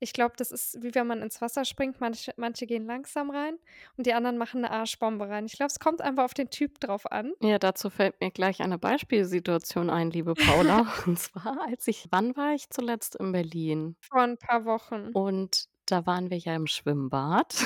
Ich 0.00 0.12
glaube, 0.14 0.34
das 0.38 0.52
ist, 0.52 0.82
wie 0.82 0.94
wenn 0.94 1.06
man 1.08 1.22
ins 1.22 1.40
Wasser 1.42 1.64
springt. 1.64 2.00
Manche 2.00 2.32
manche 2.38 2.66
gehen 2.66 2.86
langsam 2.86 3.30
rein 3.30 3.58
und 3.96 4.06
die 4.06 4.14
anderen 4.14 4.38
machen 4.38 4.62
'ne 4.62 4.70
Arschbombe 4.72 5.28
rein. 5.28 5.46
Ich 5.46 5.54
glaube, 5.54 5.68
es 5.72 5.80
kommt 5.80 6.02
einfach 6.02 6.24
auf 6.24 6.34
den 6.34 6.50
Typ 6.50 6.80
drauf 6.80 7.10
an. 7.12 7.34
Ja, 7.40 7.58
dazu 7.60 7.88
fällt 7.88 8.20
mir 8.20 8.32
gleich 8.32 8.60
eine 8.62 8.78
Beispielsituation 8.78 9.90
ein, 9.90 10.10
liebe 10.10 10.34
Paula. 10.34 10.92
Und 11.06 11.16
zwar, 11.20 11.60
als 11.68 11.86
ich 11.86 12.08
wann 12.10 12.34
war 12.36 12.52
ich 12.52 12.68
zuletzt 12.70 13.14
in 13.14 13.30
Berlin? 13.30 13.94
Vor 14.02 14.22
'n 14.22 14.36
paar 14.38 14.64
Wochen. 14.64 15.14
Und 15.14 15.66
da 15.86 16.06
waren 16.06 16.30
wir 16.30 16.38
ja 16.38 16.54
im 16.54 16.66
Schwimmbad. 16.66 17.56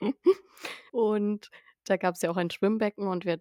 Und 0.92 1.50
da 1.84 1.96
gab's 1.96 2.22
ja 2.22 2.30
auch 2.30 2.36
ein 2.36 2.50
Schwimmbecken 2.50 3.06
und 3.08 3.24
wir 3.24 3.40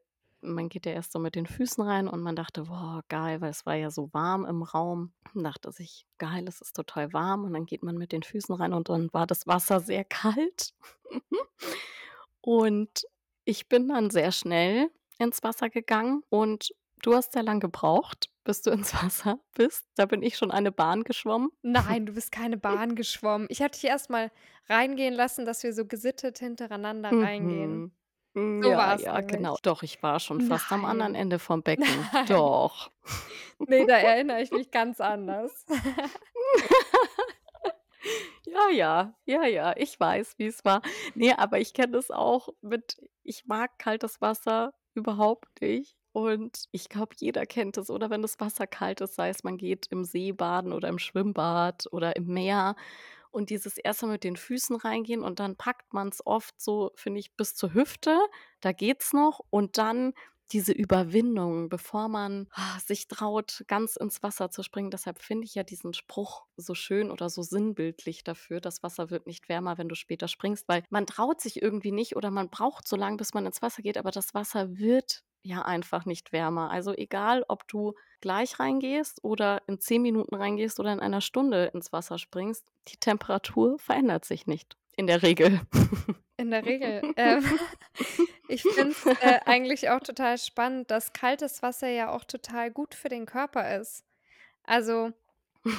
man 0.53 0.69
geht 0.69 0.85
ja 0.85 0.91
erst 0.93 1.11
so 1.11 1.19
mit 1.19 1.35
den 1.35 1.45
Füßen 1.47 1.83
rein 1.83 2.07
und 2.07 2.21
man 2.21 2.35
dachte: 2.35 2.63
„Boah, 2.63 3.01
geil“, 3.09 3.41
weil 3.41 3.51
es 3.51 3.65
war 3.65 3.75
ja 3.75 3.91
so 3.91 4.09
warm 4.13 4.45
im 4.45 4.63
Raum. 4.63 5.13
Man 5.33 5.43
dachte 5.45 5.71
sich: 5.71 6.05
„Geil, 6.17 6.45
es 6.47 6.61
ist 6.61 6.75
total 6.75 7.13
warm“, 7.13 7.43
und 7.45 7.53
dann 7.53 7.65
geht 7.65 7.83
man 7.83 7.97
mit 7.97 8.11
den 8.11 8.23
Füßen 8.23 8.55
rein 8.55 8.73
und 8.73 8.89
dann 8.89 9.09
war 9.13 9.27
das 9.27 9.47
Wasser 9.47 9.79
sehr 9.79 10.03
kalt. 10.05 10.73
Und 12.41 13.05
ich 13.45 13.67
bin 13.69 13.87
dann 13.87 14.09
sehr 14.09 14.31
schnell 14.31 14.89
ins 15.17 15.43
Wasser 15.43 15.69
gegangen 15.69 16.23
und 16.29 16.69
du 17.01 17.15
hast 17.15 17.33
sehr 17.33 17.43
lang 17.43 17.59
gebraucht, 17.59 18.29
bis 18.43 18.61
du 18.61 18.71
ins 18.71 18.93
Wasser 19.03 19.39
bist. 19.55 19.85
Da 19.95 20.05
bin 20.05 20.21
ich 20.21 20.37
schon 20.37 20.51
eine 20.51 20.71
Bahn 20.71 21.03
geschwommen. 21.03 21.49
Nein, 21.63 22.05
du 22.05 22.13
bist 22.13 22.31
keine 22.31 22.57
Bahn 22.57 22.95
geschwommen. 22.95 23.47
Ich 23.49 23.61
hatte 23.61 23.79
dich 23.79 23.89
erst 23.89 24.09
mal 24.09 24.31
reingehen 24.67 25.13
lassen, 25.13 25.45
dass 25.45 25.63
wir 25.63 25.73
so 25.73 25.85
gesittet 25.85 26.39
hintereinander 26.39 27.09
reingehen. 27.09 27.71
Mhm. 27.73 27.91
Hm, 28.35 28.61
So 28.61 28.69
ja, 28.69 28.77
war's 28.77 29.01
ja, 29.01 29.19
genau. 29.21 29.37
nämlich. 29.49 29.61
Doch, 29.61 29.83
ich 29.83 30.03
war 30.03 30.19
schon 30.19 30.41
fast 30.41 30.71
am 30.71 30.85
anderen 30.85 31.13
Nein. 31.13 31.21
Ende 31.21 31.39
vom 31.39 31.63
Becken. 31.63 31.85
Nein. 32.13 32.25
Doch. 32.27 32.91
Ne, 33.59 33.85
da 33.87 33.97
erinnere 33.97 34.41
ich 34.41 34.51
mich 34.51 34.71
ganz 34.71 34.99
anders. 35.01 35.65
Ja, 38.45 38.69
ja, 38.69 39.13
ja, 39.25 39.43
ja, 39.45 39.73
ich 39.75 39.99
weiß, 39.99 40.35
wie's 40.37 40.63
war. 40.63 40.81
Ne, 41.15 41.37
aber 41.39 41.59
ich 41.59 41.73
kenne 41.73 41.93
das 41.93 42.11
auch 42.11 42.49
mit 42.61 43.01
ich 43.23 43.45
mag 43.47 43.79
kaltes 43.79 44.21
Wasser 44.21 44.73
überhaupt 44.93 45.61
nicht. 45.61 45.97
Und 46.11 46.65
ich 46.71 46.87
glaube, 46.87 47.15
jeder 47.17 47.45
kennt 47.45 47.77
es, 47.77 47.89
oder 47.89 48.09
wenn 48.09 48.21
das 48.21 48.39
Wasser 48.39 48.67
kalt 48.67 49.01
ist, 49.01 49.15
sei 49.15 49.29
es 49.29 49.43
man 49.43 49.57
geht 49.57 49.87
im 49.87 50.05
See 50.05 50.31
baden 50.31 50.71
oder 50.71 50.87
im 50.87 50.99
Schwimmbad 50.99 51.87
oder 51.91 52.15
im 52.15 52.27
Meer 52.27 52.75
und 53.35 53.49
dieses 53.51 53.77
erst 53.77 54.01
mal 54.03 54.09
mit 54.09 54.23
den 54.23 54.35
Füßen 54.37 54.75
reingehen 54.77 55.21
und 55.21 55.39
dann 55.39 55.55
packt 55.57 55.93
man's 55.93 56.25
oft 56.25 56.59
so, 56.61 56.91
finde 56.95 57.19
ich, 57.19 57.35
bis 57.35 57.55
zur 57.55 57.73
Hüfte. 57.73 58.17
Da 58.61 58.71
geht's 58.71 59.13
noch 59.13 59.41
und 59.49 59.77
dann 59.77 60.13
diese 60.51 60.71
Überwindung, 60.73 61.69
bevor 61.69 62.07
man, 62.07 62.47
ah, 62.51 62.79
sich 62.79 63.07
traut, 63.07 63.63
ganz 63.67 63.95
ins 63.95 64.21
Wasser 64.21 64.51
zu 64.51 64.61
springen. 64.63 64.91
Deshalb 64.91 65.19
finde 65.19 65.45
ich 65.45 65.55
ja 65.55 65.63
diesen 65.63 65.93
Spruch 65.93 66.45
so 66.55 66.75
schön 66.75 67.09
oder 67.11 67.29
so 67.29 67.41
sinnbildlich 67.41 68.23
dafür: 68.23 68.61
„Das 68.61 68.83
Wasser 68.83 69.09
wird 69.09 69.25
nicht 69.27 69.49
wärmer, 69.49 69.77
wenn 69.79 69.89
du 69.89 69.95
später 69.95 70.27
springst“, 70.27 70.67
weil 70.67 70.83
man 70.89 71.07
traut 71.07 71.41
sich 71.41 71.61
irgendwie 71.61 71.91
nicht 71.91 72.15
oder 72.15 72.29
man 72.31 72.49
braucht 72.49 72.87
so 72.87 72.95
lang, 72.95 73.17
bis 73.17 73.33
man 73.33 73.45
ins 73.47 73.61
Wasser 73.61 73.81
geht, 73.81 73.97
aber 73.97 74.11
das 74.11 74.33
Wasser 74.35 74.77
wird 74.77 75.23
ja 75.45 75.61
einfach 75.61 76.05
nicht 76.05 76.31
wärmer. 76.31 76.71
Also, 76.71 76.93
egal, 76.93 77.45
ob 77.47 77.67
du 77.67 77.93
gleich 78.21 78.59
reingehst 78.59 79.23
oder 79.23 79.61
in 79.67 79.79
10 79.79 80.01
Minuten 80.01 80.35
reingehst 80.35 80.79
oder 80.79 80.91
in 80.91 80.99
einer 80.99 81.21
Stunde 81.21 81.65
ins 81.73 81.93
Wasser 81.93 82.17
springst, 82.17 82.65
die 82.87 82.97
Temperatur 82.97 83.77
verändert 83.79 84.25
sich 84.25 84.47
nicht 84.47 84.77
in 84.97 85.07
der 85.07 85.21
Regel. 85.21 85.61
In 86.37 86.51
der 86.51 86.65
Regel. 86.65 87.01
Ähm, 87.17 87.43
ich 88.47 88.61
finde 88.63 88.91
es, 88.91 89.05
äh, 89.05 89.39
eigentlich 89.45 89.89
auch 89.89 89.99
total 89.99 90.37
spannend, 90.37 90.91
dass 90.91 91.13
kaltes 91.13 91.61
Wasser 91.61 91.87
ja 91.87 92.11
auch 92.11 92.25
total 92.25 92.71
gut 92.71 92.93
für 92.93 93.09
den 93.09 93.25
Körper 93.25 93.77
ist. 93.77 94.03
Also, 94.63 95.11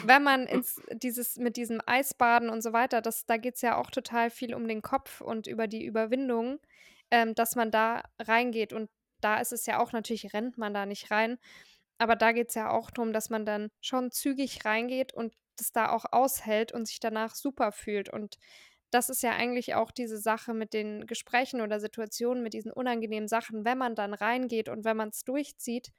wenn 0.04 0.22
man 0.22 0.46
ins 0.46 0.80
dieses 0.92 1.36
mit 1.36 1.56
diesem 1.56 1.80
Eisbaden 1.86 2.48
und 2.48 2.62
so 2.62 2.72
weiter, 2.72 3.02
das 3.02 3.26
da 3.26 3.36
geht's 3.36 3.62
ja 3.62 3.76
auch 3.76 3.90
total 3.90 4.30
viel 4.30 4.54
um 4.54 4.66
den 4.66 4.82
Kopf 4.82 5.20
und 5.20 5.46
über 5.46 5.66
die 5.66 5.84
Überwindung, 5.84 6.58
ähm, 7.10 7.34
dass 7.34 7.54
man 7.54 7.70
da 7.70 8.02
reingeht. 8.18 8.72
Und 8.72 8.88
da 9.20 9.38
ist 9.40 9.52
es 9.52 9.66
ja 9.66 9.80
auch 9.80 9.92
natürlich 9.92 10.32
rennt 10.34 10.58
man 10.58 10.74
da 10.74 10.86
nicht 10.86 11.10
rein, 11.10 11.38
aber 11.98 12.16
da 12.16 12.32
geht's 12.32 12.54
ja 12.54 12.70
auch 12.70 12.90
drum, 12.90 13.12
dass 13.12 13.30
man 13.30 13.46
dann 13.46 13.70
schon 13.80 14.10
zügig 14.10 14.64
reingeht 14.64 15.14
und 15.14 15.34
das 15.56 15.72
da 15.72 15.90
auch 15.90 16.04
aushält 16.12 16.72
und 16.72 16.86
sich 16.86 17.00
danach 17.00 17.34
super 17.34 17.72
fühlt. 17.72 18.10
Und 18.10 18.36
das 18.90 19.08
ist 19.08 19.22
ja 19.22 19.32
eigentlich 19.32 19.74
auch 19.74 19.90
diese 19.90 20.18
Sache 20.18 20.54
mit 20.54 20.74
den 20.74 21.06
Gesprächen 21.06 21.60
oder 21.62 21.80
Situationen 21.80 22.42
mit 22.42 22.52
diesen 22.54 22.72
unangenehmen 22.72 23.28
Sachen. 23.28 23.64
Wenn 23.64 23.78
man 23.78 23.94
dann 23.94 24.14
reingeht 24.14 24.68
und 24.68 24.84
wenn 24.84 24.96
man's 24.98 25.24
durchzieht, 25.24 25.92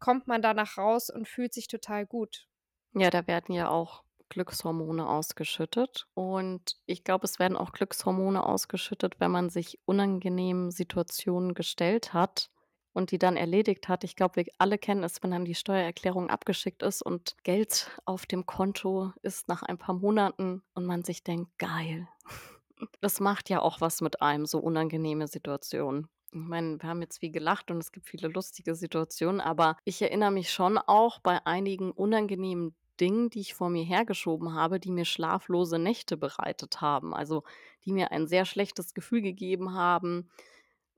kommt 0.00 0.26
man 0.26 0.42
danach 0.42 0.78
raus 0.78 1.10
und 1.10 1.28
fühlt 1.28 1.52
sich 1.54 1.68
total 1.68 2.06
gut. 2.06 2.48
Ja, 2.94 3.10
da 3.10 3.26
werden 3.26 3.54
ja 3.54 3.68
auch 3.70 4.04
Glückshormone 4.28 5.08
ausgeschüttet. 5.08 6.06
Und 6.14 6.76
ich 6.86 7.04
glaube, 7.04 7.24
es 7.24 7.38
werden 7.38 7.56
auch 7.56 7.72
Glückshormone 7.72 8.44
ausgeschüttet, 8.44 9.20
wenn 9.20 9.30
man 9.30 9.50
sich 9.50 9.78
unangenehmen 9.86 10.70
Situationen 10.70 11.54
gestellt 11.54 12.12
hat 12.14 12.50
und 12.92 13.10
die 13.10 13.18
dann 13.18 13.36
erledigt 13.36 13.88
hat. 13.88 14.04
Ich 14.04 14.16
glaube, 14.16 14.36
wir 14.36 14.46
alle 14.58 14.78
kennen 14.78 15.04
es, 15.04 15.22
wenn 15.22 15.30
dann 15.30 15.44
die 15.44 15.54
Steuererklärung 15.54 16.30
abgeschickt 16.30 16.82
ist 16.82 17.02
und 17.02 17.36
Geld 17.42 17.90
auf 18.04 18.26
dem 18.26 18.46
Konto 18.46 19.12
ist 19.22 19.48
nach 19.48 19.62
ein 19.62 19.78
paar 19.78 19.94
Monaten 19.94 20.62
und 20.74 20.86
man 20.86 21.04
sich 21.04 21.24
denkt: 21.24 21.50
„Geil.“ 21.58 22.08
Das 23.00 23.20
macht 23.20 23.48
ja 23.48 23.60
auch 23.60 23.80
was 23.80 24.00
mit 24.00 24.22
einem, 24.22 24.44
so 24.44 24.58
unangenehme 24.58 25.28
Situationen. 25.28 26.08
Ich 26.32 26.38
meine, 26.40 26.80
wir 26.80 26.88
haben 26.88 27.00
jetzt 27.02 27.18
viel 27.18 27.30
gelacht 27.30 27.70
und 27.70 27.78
es 27.78 27.92
gibt 27.92 28.06
viele 28.06 28.28
lustige 28.28 28.74
Situationen, 28.74 29.40
aber 29.40 29.76
ich 29.84 30.00
erinnere 30.02 30.30
mich 30.30 30.50
schon 30.52 30.78
auch 30.78 31.20
bei 31.20 31.44
einigen 31.46 31.92
unangenehmen 31.92 32.74
Dingen, 33.00 33.30
die 33.30 33.40
ich 33.40 33.54
vor 33.54 33.70
mir 33.70 33.84
hergeschoben 33.84 34.54
habe, 34.54 34.78
die 34.80 34.90
mir 34.90 35.04
schlaflose 35.04 35.78
Nächte 35.78 36.16
bereitet 36.16 36.80
haben. 36.80 37.14
Also, 37.14 37.42
die 37.84 37.92
mir 37.92 38.12
ein 38.12 38.26
sehr 38.26 38.44
schlechtes 38.44 38.94
Gefühl 38.94 39.22
gegeben 39.22 39.74
haben, 39.74 40.30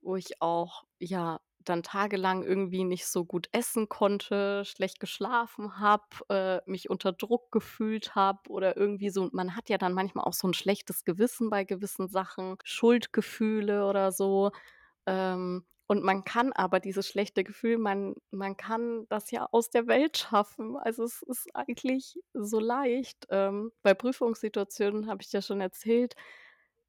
wo 0.03 0.17
ich 0.17 0.41
auch, 0.43 0.85
ja, 0.99 1.41
dann 1.65 1.83
tagelang 1.83 2.43
irgendwie 2.45 2.85
nicht 2.85 3.07
so 3.07 3.25
gut 3.25 3.49
essen 3.53 3.89
konnte, 3.89 4.65
schlecht 4.65 5.01
geschlafen 5.01 5.79
habe, 5.81 6.05
äh, 6.29 6.61
mich 6.71 6.91
unter 6.91 7.13
Druck 7.13 7.53
gefühlt 7.53 8.15
habe 8.15 8.41
oder 8.51 8.77
irgendwie 8.77 9.11
so 9.11 9.29
man 9.33 9.57
hat 9.57 9.69
ja 9.71 9.79
dann 9.79 9.93
manchmal 9.95 10.25
auch 10.25 10.33
so 10.35 10.47
'n 10.49 10.55
schlechtes 10.55 11.05
Gewissen 11.05 11.51
bei 11.51 11.65
gewissen 11.65 12.09
Sachen, 12.09 12.57
Schuldgefühle 12.65 13.87
oder 13.87 14.13
so. 14.13 14.51
Ähm, 15.07 15.65
und 15.87 16.03
man 16.05 16.25
kann 16.25 16.53
aber 16.53 16.81
dieses 16.81 17.07
schlechte 17.09 17.45
Gefühl 17.45 17.79
man 17.79 18.15
man 18.31 18.57
kann 18.57 19.07
das 19.11 19.31
ja 19.31 19.47
aus 19.53 19.71
der 19.71 19.87
Welt 19.87 20.17
schaffen. 20.19 20.77
Also, 20.79 21.05
es 21.05 21.23
ist 21.23 21.49
eigentlich 21.55 22.19
so 22.35 22.59
leicht. 22.61 23.27
Ähm, 23.31 23.71
bei 23.83 23.95
Prüfungssituationen 23.95 25.07
habe 25.09 25.23
ich 25.23 25.31
dir 25.31 25.43
schon 25.43 25.61
erzählt, 25.61 26.15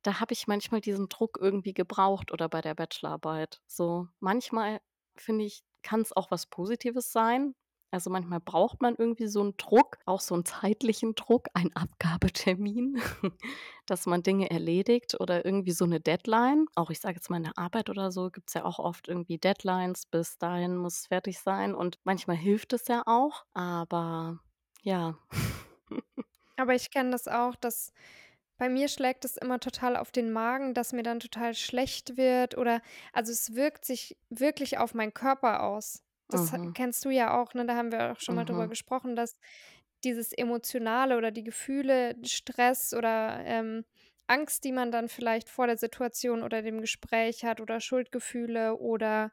da 0.05 0.19
habe 0.19 0.33
ich 0.33 0.47
manchmal 0.47 0.81
diesen 0.81 1.09
Druck 1.09 1.37
irgendwie 1.41 1.73
gebraucht 1.73 2.31
oder 2.31 2.49
bei 2.49 2.61
der 2.61 2.75
Bachelorarbeit. 2.75 3.61
So, 3.67 4.07
manchmal, 4.19 4.79
finde 5.17 5.45
ich, 5.45 5.63
kann's 5.83 6.13
auch 6.13 6.31
was 6.31 6.47
Positives 6.47 7.11
sein. 7.11 7.55
Also, 7.91 8.09
manchmal 8.09 8.41
braucht 8.41 8.81
man 8.81 8.95
irgendwie 8.97 9.27
so 9.27 9.41
'n 9.41 9.55
Druck, 9.57 9.97
auch 10.05 10.19
so 10.19 10.35
'n 10.35 10.43
zeitlichen 10.45 11.15
Druck, 11.15 11.47
einen 11.53 11.73
Abgabetermin, 11.75 12.95
dass 13.85 14.05
man 14.05 14.21
Dinge 14.23 14.49
erledigt 14.51 15.15
oder 15.19 15.45
irgendwie 15.45 15.71
so 15.71 15.85
'ne 15.85 16.01
Deadline. 16.01 16.65
Auch 16.75 16.89
ich 16.89 16.99
sage 16.99 17.15
jetzt 17.15 17.29
mal 17.29 17.37
in 17.37 17.43
der 17.43 17.57
Arbeit 17.57 17.89
oder 17.89 18.11
so 18.11 18.29
gibt's 18.31 18.53
ja 18.53 18.65
auch 18.65 18.79
oft 18.79 19.07
irgendwie 19.07 19.37
Deadlines, 19.37 20.05
bis 20.07 20.37
dahin 20.37 20.75
muss 20.77 21.07
fertig 21.07 21.39
sein 21.39 21.73
und 21.75 21.97
manchmal 22.03 22.35
hilft 22.37 22.73
es 22.73 22.87
ja 22.89 23.03
auch, 23.05 23.45
aber 23.53 24.39
ja. 24.83 25.17
Aber 26.57 26.73
ich 26.75 26.89
kenne 26.91 27.11
das 27.11 27.27
auch, 27.27 27.55
dass 27.55 27.91
bei 28.57 28.69
mir 28.69 28.87
schlägt 28.87 29.25
es 29.25 29.37
immer 29.37 29.59
total 29.59 29.95
auf 29.97 30.11
den 30.11 30.31
Magen, 30.31 30.73
dass 30.73 30.93
mir 30.93 31.03
dann 31.03 31.19
total 31.19 31.53
schlecht 31.55 32.17
wird 32.17 32.57
oder 32.57 32.81
also, 33.13 33.31
es 33.31 33.55
wirkt 33.55 33.85
sich 33.85 34.17
wirklich 34.29 34.77
auf 34.77 34.93
meinen 34.93 35.13
Körper 35.13 35.63
aus. 35.63 36.03
Das 36.29 36.51
ha 36.51 36.57
Mhm. 36.57 36.75
kennst 36.75 37.05
du 37.05 37.09
ja 37.09 37.39
auch, 37.39 37.53
ne? 37.53 37.65
Da 37.65 37.75
haben 37.75 37.91
wir 37.91 38.11
auch 38.13 38.19
schon 38.19 38.35
mal 38.35 38.45
drüber 38.45 38.67
Mhm. 38.67 38.69
gesprochen, 38.69 39.15
dass 39.15 39.37
dieses 40.03 40.31
Emotionale 40.33 41.17
oder 41.17 41.31
die 41.31 41.43
Gefühle, 41.43 42.15
Stress 42.25 42.93
oder, 42.93 43.39
ähm, 43.45 43.85
Angst, 44.27 44.63
die 44.63 44.71
man 44.71 44.91
dann 44.91 45.09
vielleicht 45.09 45.49
vor 45.49 45.67
der 45.67 45.77
Situation 45.77 46.43
oder 46.43 46.61
dem 46.63 46.81
Gespräch 46.81 47.43
hat 47.45 47.61
oder 47.61 47.79
Schuldgefühle 47.81 48.77
oder, 48.77 49.31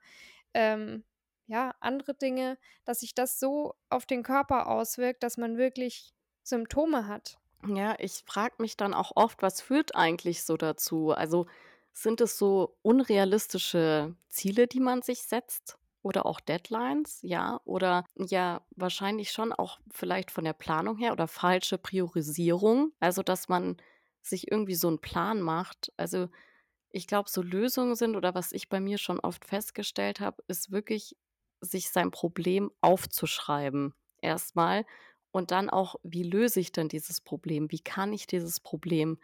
ähm, 0.54 1.04
ja, 1.46 1.74
andere 1.80 2.14
Dinge, 2.14 2.58
dass 2.86 3.00
sich 3.00 3.14
das 3.14 3.40
so 3.40 3.74
auf 3.90 4.06
den 4.06 4.22
Körper 4.24 4.68
auswirkt, 4.68 5.22
dass 5.24 5.36
man 5.38 5.58
wirklich 5.58 6.14
Symptome 6.44 7.06
hat. 7.08 7.38
Ja, 7.66 7.94
ich 8.00 8.24
frage 8.26 8.56
mich 8.58 8.76
dann 8.76 8.92
auch 8.94 9.12
oft, 9.14 9.40
was 9.42 9.60
führt 9.60 9.94
eigentlich 9.94 10.42
so 10.42 10.56
dazu? 10.56 11.12
Also, 11.12 11.46
sind 11.92 12.20
es 12.20 12.36
so 12.38 12.76
unrealistische 12.82 14.16
Ziele, 14.28 14.66
die 14.66 14.80
man 14.80 15.02
sich 15.02 15.22
setzt 15.22 15.78
oder 16.02 16.26
auch 16.26 16.40
Deadlines, 16.40 17.20
ja? 17.22 17.60
Oder 17.64 18.04
ja, 18.16 18.62
wahrscheinlich 18.74 19.30
schon 19.30 19.52
auch 19.52 19.78
vielleicht 19.92 20.30
von 20.32 20.42
der 20.44 20.54
Planung 20.54 20.96
her 20.96 21.12
oder 21.12 21.28
falsche 21.28 21.78
Priorisierung, 21.78 22.92
also, 22.98 23.22
dass 23.22 23.48
man 23.48 23.76
sich 24.22 24.50
irgendwie 24.50 24.74
so 24.74 24.88
'n 24.88 24.98
Plan 25.00 25.40
macht. 25.40 25.92
Also, 25.96 26.28
ich 26.90 27.06
glaube, 27.06 27.28
so 27.30 27.42
Lösungen 27.42 27.96
sind 27.96 28.16
oder 28.16 28.34
was 28.34 28.52
ich 28.52 28.68
bei 28.68 28.80
mir 28.80 28.98
schon 28.98 29.20
oft 29.20 29.44
festgestellt 29.46 30.20
habe, 30.20 30.42
ist 30.48 30.70
wirklich, 30.72 31.16
sich 31.60 31.90
sein 31.90 32.10
Problem 32.10 32.70
aufzuschreiben 32.80 33.94
erst 34.20 34.56
mal 34.56 34.84
und 35.32 35.50
dann 35.50 35.70
auch: 35.70 35.96
„Wie 36.04 36.22
löse 36.24 36.60
ich 36.60 36.72
denn 36.72 36.88
dieses 36.88 37.20
Problem? 37.20 37.70
Wie 37.72 37.80
kann 37.80 38.12
ich 38.12 38.26
dieses 38.28 38.60
Problem 38.60 39.18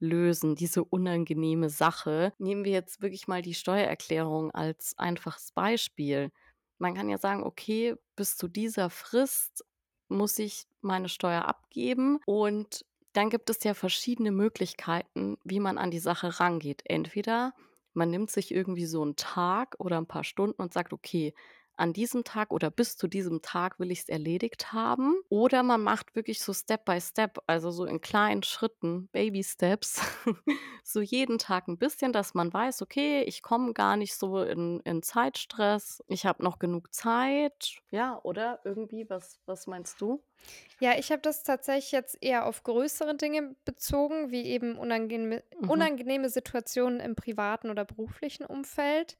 lösen, 0.00 0.56
diese 0.56 0.84
unangenehme 0.84 1.70
Sache?“ 1.70 2.32
Nehmen 2.38 2.64
wir 2.64 2.72
jetzt 2.72 3.02
wirklich 3.02 3.28
mal 3.28 3.42
die 3.42 3.54
Steuererklärung 3.54 4.50
als 4.52 4.94
einfaches 4.98 5.52
Beispiel. 5.52 6.30
Man 6.78 6.94
kann 6.94 7.08
ja 7.10 7.18
sagen: 7.18 7.44
„Okay, 7.44 7.94
bis 8.16 8.36
zu 8.36 8.48
dieser 8.48 8.90
Frist 8.90 9.64
muss 10.08 10.38
ich 10.38 10.66
meine 10.82 11.08
Steuer 11.08 11.44
abgeben.“ 11.46 12.20
Und 12.26 12.84
dann 13.14 13.30
gibt 13.30 13.50
es 13.50 13.64
ja 13.64 13.74
verschiedene 13.74 14.32
Möglichkeiten, 14.32 15.36
wie 15.44 15.60
man 15.60 15.78
an 15.78 15.90
die 15.90 15.98
Sache 16.00 16.40
rangeht. 16.40 16.82
Entweder 16.86 17.54
man 17.94 18.10
nimmt 18.10 18.30
sich 18.30 18.52
irgendwie 18.54 18.86
so 18.86 19.02
'n 19.04 19.16
Tag 19.16 19.76
oder 19.80 19.98
'n 19.98 20.06
paar 20.06 20.24
Stunden 20.24 20.62
und 20.62 20.72
sagt: 20.72 20.92
„Okay, 20.92 21.34
an 21.80 21.92
diesem 21.92 22.24
Tag 22.24 22.52
oder 22.52 22.70
bis 22.70 22.96
zu 22.96 23.08
diesem 23.08 23.42
Tag 23.42 23.78
will 23.80 23.90
ich's 23.90 24.08
erledigt 24.08 24.72
haben.“ 24.72 25.16
Oder 25.28 25.62
man 25.62 25.82
macht 25.82 26.14
wirklich 26.16 26.40
so 26.42 26.52
Step 26.54 26.84
by 26.84 27.00
Step, 27.00 27.38
also, 27.46 27.70
so 27.70 27.84
in 27.86 28.00
kleinen 28.00 28.42
Schritten, 28.42 29.08
Baby 29.12 29.42
Steps, 29.44 30.00
so 30.84 31.00
jeden 31.00 31.38
Tag 31.38 31.68
'n 31.68 31.78
bisschen, 31.78 32.12
dass 32.12 32.34
man 32.34 32.52
weiß: 32.52 32.82
„Okay, 32.82 33.22
ich 33.24 33.42
komme 33.42 33.72
gar 33.74 33.96
nicht 33.96 34.14
so 34.16 34.42
in 34.42 34.80
in 34.84 35.02
Zeitstress. 35.02 36.02
Ich 36.08 36.26
habe 36.26 36.44
noch 36.44 36.58
genug 36.58 36.94
Zeit.“ 36.94 37.80
Ja, 37.92 38.20
oder 38.22 38.60
irgendwie, 38.64 39.08
was 39.10 39.40
was 39.46 39.66
meinst 39.66 40.00
du? 40.00 40.22
Ja, 40.78 40.98
ich 40.98 41.10
habe 41.12 41.20
das 41.22 41.42
tatsächlich 41.42 41.92
jetzt 41.92 42.16
eher 42.22 42.46
auf 42.46 42.62
größere 42.62 43.14
Dinge 43.16 43.54
bezogen, 43.64 44.30
wie 44.30 44.44
eben 44.46 44.78
unangenehme 44.78 45.42
Mhm. 45.60 45.90
unangenehme 45.90 46.28
Situationen 46.30 47.00
im 47.00 47.14
privaten 47.16 47.70
oder 47.70 47.84
beruflichen 47.84 48.44
Umfeld. 48.46 49.18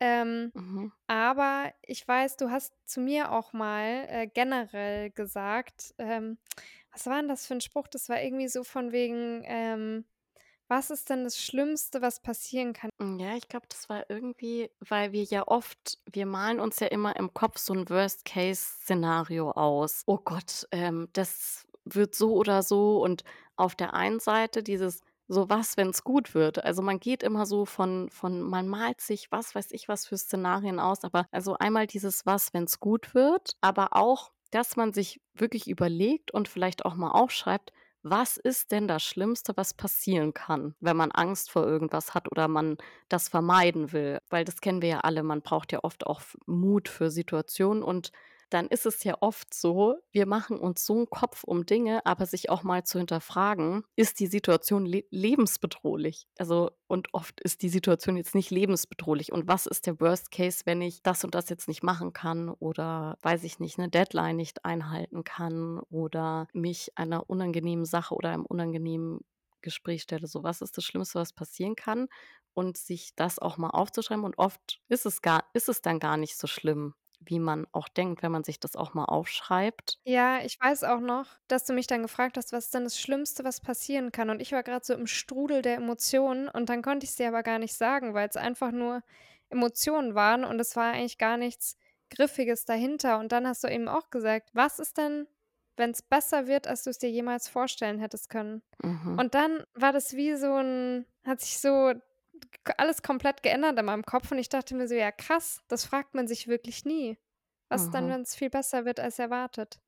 Ähm, 0.00 0.52
Mhm. 0.54 0.96
aber 1.08 1.72
ich 1.82 2.06
weiß, 2.06 2.36
du 2.38 2.50
hast 2.50 2.74
zu 2.88 3.00
mir 3.00 3.32
auch 3.32 3.52
mal, 3.52 4.06
äh, 4.08 4.26
generell 4.28 5.10
gesagt, 5.10 5.94
ähm 5.98 6.38
was 6.92 7.06
war 7.06 7.18
'n 7.20 7.28
das 7.28 7.46
für 7.46 7.54
'n 7.54 7.60
Spruch? 7.62 7.88
Das 7.88 8.08
war 8.08 8.22
irgendwie 8.22 8.48
so 8.48 8.64
von 8.64 8.92
wegen, 8.92 9.42
ähm: 9.46 10.06
„Was 10.68 10.90
ist 10.90 11.10
denn 11.10 11.24
das 11.24 11.40
Schlimmste, 11.40 12.02
was 12.02 12.22
passieren 12.22 12.72
kann?“ 12.74 12.90
Hm, 13.00 13.18
ja, 13.18 13.36
ich 13.36 13.48
glaube, 13.48 13.66
das 13.68 13.88
war 13.90 14.08
irgendwie 14.08 14.70
weil 14.80 15.12
wir 15.12 15.22
ja 15.24 15.46
oft 15.46 15.98
wir 16.10 16.24
malen 16.24 16.60
uns 16.60 16.80
ja 16.80 16.86
immer 16.86 17.14
im 17.16 17.34
Kopf 17.34 17.58
so 17.58 17.74
'n 17.74 17.88
Worst-Case-Szenario 17.90 19.50
aus. 19.50 20.02
„Oh 20.06 20.16
Gott, 20.18 20.66
ähm, 20.72 21.08
das 21.12 21.66
wird 21.84 22.14
so 22.14 22.34
oder 22.34 22.62
so.“ 22.62 23.02
Und 23.02 23.22
auf 23.56 23.74
der 23.74 23.92
einen 23.92 24.18
Seite 24.18 24.62
dieses: 24.62 25.00
„So, 25.30 25.48
was, 25.50 25.76
wenn's 25.76 26.04
gut 26.04 26.34
wird?“ 26.34 26.62
Also, 26.64 26.82
man 26.82 27.00
geht 27.00 27.22
immer 27.24 27.46
so 27.46 27.64
von 27.66 28.08
von 28.10 28.42
man 28.42 28.68
malt 28.68 29.00
sich, 29.00 29.32
was 29.32 29.54
weiß 29.56 29.72
ich 29.72 29.88
was 29.88 30.06
für 30.06 30.16
Szenarien 30.16 30.78
aus, 30.78 31.02
aber 31.02 31.26
also, 31.32 31.56
einmal 31.58 31.86
dieses: 31.88 32.24
„Was, 32.26 32.54
wenn's 32.54 32.78
gut 32.78 33.12
wird?“ 33.14 33.56
Aber 33.60 33.96
auch, 33.96 34.30
dass 34.52 34.76
man 34.76 34.92
sich 34.92 35.20
wirklich 35.34 35.68
überlegt 35.68 36.30
und 36.32 36.46
vielleicht 36.48 36.84
auch 36.84 36.94
mal 36.94 37.10
aufschreibt: 37.10 37.72
„Was 38.02 38.36
ist 38.36 38.70
denn 38.70 38.86
das 38.86 39.02
Schlimmste, 39.02 39.56
was 39.56 39.74
passieren 39.74 40.32
kann?“ 40.32 40.76
Wenn 40.78 40.96
man 40.96 41.10
Angst 41.10 41.50
vor 41.50 41.66
irgendwas 41.66 42.14
hat 42.14 42.30
oder 42.30 42.46
man 42.46 42.76
das 43.08 43.28
vermeiden 43.28 43.90
will, 43.92 44.20
weil 44.30 44.44
das 44.44 44.60
kennen 44.60 44.80
wir 44.80 44.88
ja 44.90 45.00
alle. 45.00 45.24
Man 45.24 45.42
braucht 45.42 45.72
ja 45.72 45.80
oft 45.82 46.06
auch 46.06 46.20
Mut 46.46 46.88
für 46.88 47.10
Situationen 47.10 47.82
und 47.82 48.12
dann 48.50 48.68
ist 48.68 48.86
es 48.86 49.04
ja 49.04 49.16
oft 49.20 49.52
so, 49.54 49.96
wir 50.12 50.26
machen 50.26 50.58
uns 50.58 50.84
so 50.86 50.94
'n 50.98 51.06
Kopf 51.10 51.44
um 51.44 51.66
Dinge, 51.66 52.04
aber 52.06 52.26
sich 52.26 52.50
auch 52.50 52.62
mal 52.62 52.84
zu 52.84 52.98
hinterfragen: 52.98 53.84
„Ist 53.96 54.20
die 54.20 54.26
Situation 54.28 54.86
le 54.86 55.04
lebensbedrohlich?“ 55.10 56.26
Also, 56.38 56.70
und 56.88 57.08
oft 57.14 57.40
ist 57.40 57.62
die 57.62 57.68
Situation 57.68 58.16
jetzt 58.16 58.34
nicht 58.34 58.50
lebensbedrohlich. 58.50 59.32
Und 59.32 59.48
was 59.48 59.66
ist 59.66 59.86
der 59.86 60.00
Worst 60.00 60.30
Case, 60.30 60.62
wenn 60.66 60.82
ich 60.82 61.02
das 61.02 61.24
und 61.24 61.34
das 61.34 61.48
jetzt 61.48 61.68
nicht 61.68 61.82
machen 61.82 62.12
kann 62.12 62.48
oder, 62.50 63.18
weiß 63.22 63.44
ich 63.44 63.58
nicht, 63.60 63.78
'ne 63.78 63.88
Deadline 63.90 64.36
nicht 64.36 64.64
einhalten 64.64 65.24
kann 65.24 65.80
oder 65.90 66.46
mich 66.52 66.92
einer 66.96 67.28
unangenehmen 67.30 67.84
Sache 67.84 68.14
oder 68.14 68.30
einem 68.30 68.46
unangenehmen 68.46 69.20
Gespräch 69.62 70.02
stelle? 70.02 70.26
So, 70.28 70.42
was 70.44 70.60
ist 70.62 70.76
das 70.76 70.84
Schlimmste, 70.84 71.18
was 71.18 71.32
passieren 71.32 71.74
kann? 71.76 72.08
Und 72.54 72.78
sich 72.78 73.14
das 73.16 73.38
auch 73.38 73.58
mal 73.58 73.70
aufzuschreiben 73.70 74.24
und 74.24 74.38
oft 74.38 74.80
ist 74.88 75.04
es 75.06 75.20
gar 75.22 75.44
ist 75.52 75.68
es 75.68 75.82
dann 75.82 75.98
gar 76.00 76.16
nicht 76.16 76.38
so 76.38 76.46
schlimm, 76.46 76.94
wie 77.20 77.38
man 77.40 77.66
auch 77.72 77.88
denkt, 77.88 78.22
wenn 78.22 78.32
man 78.32 78.44
sich 78.44 78.60
das 78.60 78.76
auch 78.76 78.94
mal 78.94 79.04
aufschreibt. 79.06 79.98
Ja, 80.08 80.38
ich 80.44 80.56
weiß 80.60 80.84
auch 80.84 81.00
noch, 81.00 81.26
dass 81.48 81.64
du 81.64 81.72
mich 81.72 81.88
dann 81.88 82.02
gefragt 82.02 82.36
hast: 82.36 82.52
„Was 82.52 82.66
ist 82.66 82.74
denn 82.74 82.84
das 82.84 83.00
Schlimmste, 83.00 83.42
was 83.42 83.60
passieren 83.60 84.12
kann?“ 84.12 84.30
Und 84.30 84.40
ich 84.40 84.52
war 84.52 84.62
grad 84.62 84.84
so 84.84 84.94
im 84.94 85.08
Strudel 85.08 85.62
der 85.62 85.74
Emotionen 85.76 86.48
und 86.48 86.68
dann 86.68 86.80
konnte 86.82 87.04
ich's 87.04 87.16
dir 87.16 87.26
aber 87.28 87.42
gar 87.42 87.58
nicht 87.58 87.74
sagen, 87.74 88.14
weil's 88.14 88.36
einfach 88.36 88.70
nur 88.70 89.02
Emotionen 89.48 90.14
waren 90.14 90.44
und 90.44 90.60
es 90.60 90.76
war 90.76 90.92
eigentlich 90.92 91.18
gar 91.18 91.36
nichts 91.36 91.76
Griffiges 92.10 92.64
dahinter. 92.64 93.18
Und 93.18 93.32
dann 93.32 93.48
hast 93.48 93.64
du 93.64 93.68
eben 93.68 93.88
auch 93.88 94.10
gesagt: 94.10 94.50
„Was 94.52 94.78
ist 94.78 94.96
denn, 94.96 95.26
wenn's 95.76 96.02
besser 96.02 96.46
wird, 96.46 96.68
als 96.68 96.84
du's 96.84 96.98
dir 96.98 97.10
jemals 97.10 97.48
vorstellen 97.48 97.98
hättest 97.98 98.28
können?“ 98.30 98.62
Mhm. 98.84 99.20
Und 99.20 99.34
dann 99.34 99.64
war 99.74 99.92
das 99.92 100.14
wie 100.14 100.36
so 100.36 100.54
'n 100.56 101.06
hat 101.24 101.40
sich 101.40 101.58
so 101.58 101.94
alles 102.78 103.02
komplett 103.02 103.42
geändert 103.42 103.78
in 103.78 103.84
meinem 103.86 104.04
Kopf 104.04 104.30
und 104.32 104.38
ich 104.38 104.48
dachte 104.48 104.74
mir 104.74 104.88
so: 104.88 104.94
„Ja 104.94 105.12
krass, 105.12 105.62
das 105.68 105.84
fragt 105.84 106.14
man 106.14 106.28
sich 106.28 106.48
wirklich 106.48 106.84
nie. 106.84 107.18
Was 107.68 107.82
ist 107.84 107.94
dann, 107.94 108.08
Mhm. 108.08 108.10
wenn's 108.10 108.34
viel 108.36 108.50
besser 108.50 108.84
wird 108.84 109.00
als 109.00 109.18
erwartet?“ 109.18 109.80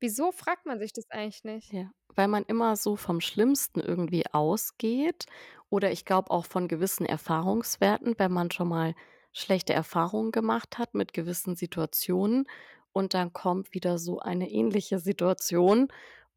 Wieso 0.00 0.32
fragt 0.32 0.66
man 0.66 0.80
sich 0.80 0.92
das 0.94 1.10
eigentlich 1.10 1.44
nicht? 1.44 1.72
Ja, 1.72 1.90
weil 2.14 2.28
man 2.28 2.44
immer 2.44 2.76
so 2.76 2.96
vom 2.96 3.20
Schlimmsten 3.20 3.80
irgendwie 3.80 4.24
ausgeht 4.32 5.26
oder 5.68 5.90
ich 5.90 6.04
glaube 6.04 6.30
auch 6.30 6.46
von 6.46 6.68
gewissen 6.68 7.06
Erfahrungswerten, 7.06 8.14
wenn 8.18 8.32
man 8.32 8.50
schon 8.52 8.68
mal 8.68 8.94
schlechte 9.32 9.72
Erfahrungen 9.72 10.30
gemacht 10.32 10.78
hat 10.78 10.94
mit 10.94 11.12
gewissen 11.12 11.56
Situationen 11.56 12.46
und 12.92 13.14
dann 13.14 13.32
kommt 13.32 13.74
wieder 13.74 13.98
so 13.98 14.20
eine 14.20 14.48
ähnliche 14.50 14.98
Situation 15.00 15.88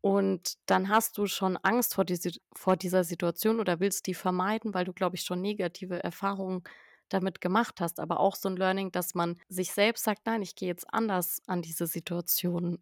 und 0.02 0.56
dann 0.68 0.90
hast 0.90 1.18
du 1.18 1.28
schon 1.28 1.58
Angst 1.58 1.96
vor 1.96 2.06
die 2.06 2.20
vor 2.56 2.78
dieser 2.78 3.04
Situation 3.04 3.60
oder 3.60 3.80
willst 3.80 4.08
die 4.08 4.14
vermeiden, 4.16 4.74
weil 4.74 4.86
du, 4.86 4.94
glaube 4.94 5.16
ich, 5.18 5.24
schon 5.24 5.42
negative 5.42 6.04
Erfahrungen 6.04 6.64
damit 7.10 7.42
gemacht 7.42 7.82
hast. 7.82 8.00
Aber 8.00 8.20
auch 8.20 8.36
so 8.36 8.50
'n 8.50 8.58
Learning, 8.58 8.92
dass 8.92 9.16
man 9.16 9.40
sich 9.50 9.72
selbst 9.74 10.04
sagt: 10.06 10.26
„Nein, 10.28 10.42
ich 10.44 10.56
gehe 10.56 10.70
jetzt 10.70 10.94
anders 10.94 11.42
an 11.48 11.62
diese 11.62 11.88
Situation 11.88 12.80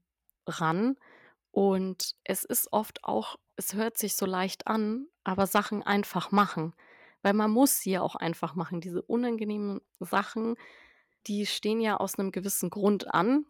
ran.“ 0.47 0.97
Und 1.51 2.13
es 2.25 2.45
ist 2.45 2.71
oft 2.73 3.03
auch 3.05 3.37
es 3.57 3.73
hört 3.75 3.97
sich 3.99 4.15
so 4.17 4.25
leicht 4.27 4.67
an, 4.67 5.07
aber 5.25 5.47
Sachen 5.47 5.83
einfach 5.83 6.31
machen, 6.31 6.73
weil 7.23 7.33
man 7.33 7.51
muss 7.51 7.79
sie 7.81 7.91
ja 7.93 8.01
auch 8.03 8.15
einfach 8.15 8.55
machen. 8.55 8.81
Diese 8.81 9.01
unangenehmen 9.03 9.81
Sachen, 9.99 10.55
die 11.27 11.45
stehen 11.47 11.81
ja 11.81 11.97
aus 11.97 12.17
'nem 12.19 12.31
gewissen 12.31 12.69
Grund 12.71 13.13
an 13.13 13.45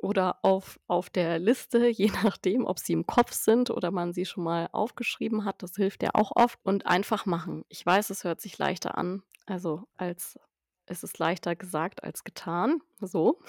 oder 0.00 0.38
auf 0.42 0.80
auf 0.86 1.10
der 1.10 1.38
Liste, 1.38 1.88
je 1.88 2.10
nachdem, 2.22 2.64
ob 2.64 2.78
sie 2.78 2.92
im 2.92 3.06
Kopf 3.06 3.32
sind 3.32 3.70
oder 3.70 3.90
man 3.90 4.12
sie 4.12 4.26
schon 4.26 4.44
mal 4.44 4.68
aufgeschrieben 4.72 5.44
hat. 5.44 5.62
Das 5.62 5.74
hilft 5.76 6.02
ja 6.02 6.10
auch 6.14 6.32
oft 6.34 6.58
und 6.64 6.86
einfach 6.86 7.26
machen. 7.26 7.64
Ich 7.68 7.84
weiß, 7.84 8.10
es 8.10 8.24
hört 8.24 8.40
sich 8.40 8.58
leichter 8.58 8.96
an, 8.98 9.22
also, 9.46 9.84
als 9.96 10.38
es 10.86 11.02
ist 11.02 11.18
leichter 11.18 11.54
gesagt 11.56 12.02
als 12.04 12.24
getan, 12.24 12.80
so. 13.00 13.40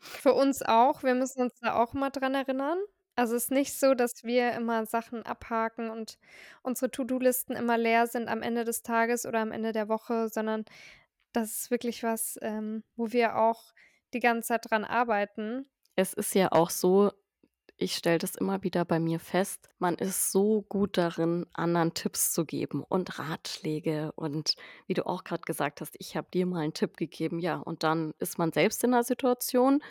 Für 0.00 0.34
uns 0.34 0.62
auch. 0.62 1.02
Wir 1.02 1.14
müssen 1.14 1.42
uns 1.42 1.54
da 1.60 1.74
auch 1.74 1.94
immer 1.94 2.10
dran 2.10 2.34
erinnern. 2.34 2.78
Also, 3.16 3.36
es 3.36 3.44
ist 3.44 3.50
nicht 3.52 3.78
so, 3.78 3.94
dass 3.94 4.24
wir 4.24 4.52
immer 4.52 4.86
Sachen 4.86 5.22
abhaken 5.24 5.90
und 5.90 6.18
unsere 6.62 6.90
To-do-Listen 6.90 7.54
immer 7.54 7.78
leer 7.78 8.06
sind 8.08 8.28
am 8.28 8.42
Ende 8.42 8.64
des 8.64 8.82
Tages 8.82 9.24
oder 9.24 9.40
am 9.40 9.52
Ende 9.52 9.72
der 9.72 9.88
Woche, 9.88 10.28
sondern 10.28 10.64
das 11.32 11.50
ist 11.50 11.70
wirklich 11.70 12.02
was, 12.02 12.38
ähm, 12.42 12.84
wo 12.96 13.12
wir 13.12 13.36
auch 13.36 13.72
die 14.14 14.20
ganze 14.20 14.48
Zeit 14.48 14.70
dran 14.70 14.84
arbeiten. 14.84 15.66
Es 15.96 16.12
ist 16.12 16.34
ja 16.34 16.52
auch 16.52 16.70
so 16.70 17.10
ich 17.78 17.96
stelle 17.96 18.18
das 18.18 18.36
immer 18.36 18.62
wieder 18.62 18.84
bei 18.84 19.00
mir 19.00 19.20
fest, 19.20 19.68
man 19.78 19.96
ist 19.96 20.32
so 20.32 20.62
gut 20.62 20.96
darin, 20.98 21.46
anderen 21.54 21.94
Tipps 21.94 22.32
zu 22.32 22.44
geben 22.46 22.84
und 22.84 23.18
Ratschläge. 23.18 24.12
Und 24.16 24.54
wie 24.86 24.94
du 24.94 25.06
auch 25.06 25.24
gerade 25.24 25.42
gesagt 25.42 25.80
hast, 25.80 25.96
ich 25.98 26.16
habe 26.16 26.28
dir 26.32 26.46
mal 26.46 26.60
einen 26.60 26.74
Tipp 26.74 26.96
gegeben, 26.96 27.40
ja, 27.40 27.56
und 27.56 27.82
dann 27.82 28.14
ist 28.20 28.38
man 28.38 28.52
selbst 28.52 28.84
in 28.84 28.92
der 28.92 29.04
Situation 29.04 29.82